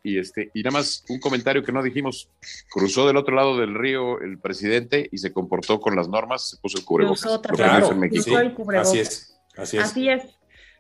y 0.04 0.18
este 0.18 0.50
y 0.54 0.64
nada 0.64 0.80
más 0.80 1.04
un 1.10 1.20
comentario 1.20 1.64
que 1.64 1.72
no 1.72 1.84
dijimos. 1.84 2.30
Cruzó 2.70 3.08
del 3.08 3.18
otro 3.18 3.36
lado 3.36 3.58
del 3.58 3.76
río 3.76 4.20
el 4.22 4.40
presidente 4.40 5.08
y 5.12 5.18
se 5.18 5.32
comportó 5.32 5.80
con 5.80 5.96
las 5.96 6.08
normas, 6.08 6.52
se 6.52 6.58
puso 6.58 6.78
el 6.78 6.86
cubrebocas. 6.86 7.40
Claro, 7.54 7.90
Así 8.80 9.00
es, 9.00 9.40
así 9.56 9.78
es. 9.78 9.84
Así 9.84 10.10
es. 10.10 10.24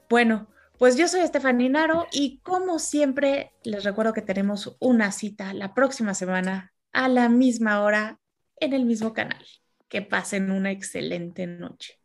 Bueno, 0.10 0.48
pues 0.78 0.96
yo 0.96 1.08
soy 1.08 1.26
Stephanie 1.26 1.70
Naro 1.70 2.08
y 2.12 2.40
como 2.40 2.80
siempre 2.80 3.52
les 3.64 3.84
recuerdo 3.84 4.14
que 4.14 4.22
tenemos 4.22 4.78
una 4.80 5.12
cita 5.12 5.54
la 5.54 5.74
próxima 5.74 6.14
semana 6.14 6.74
a 6.94 7.10
la 7.10 7.30
misma 7.30 7.82
hora 7.82 8.20
en 8.60 8.74
el 8.74 8.86
mismo 8.86 9.14
canal. 9.14 9.44
Que 9.90 10.02
pasen 10.02 10.52
una 10.52 10.72
excelente 10.72 11.48
noche. 11.48 12.00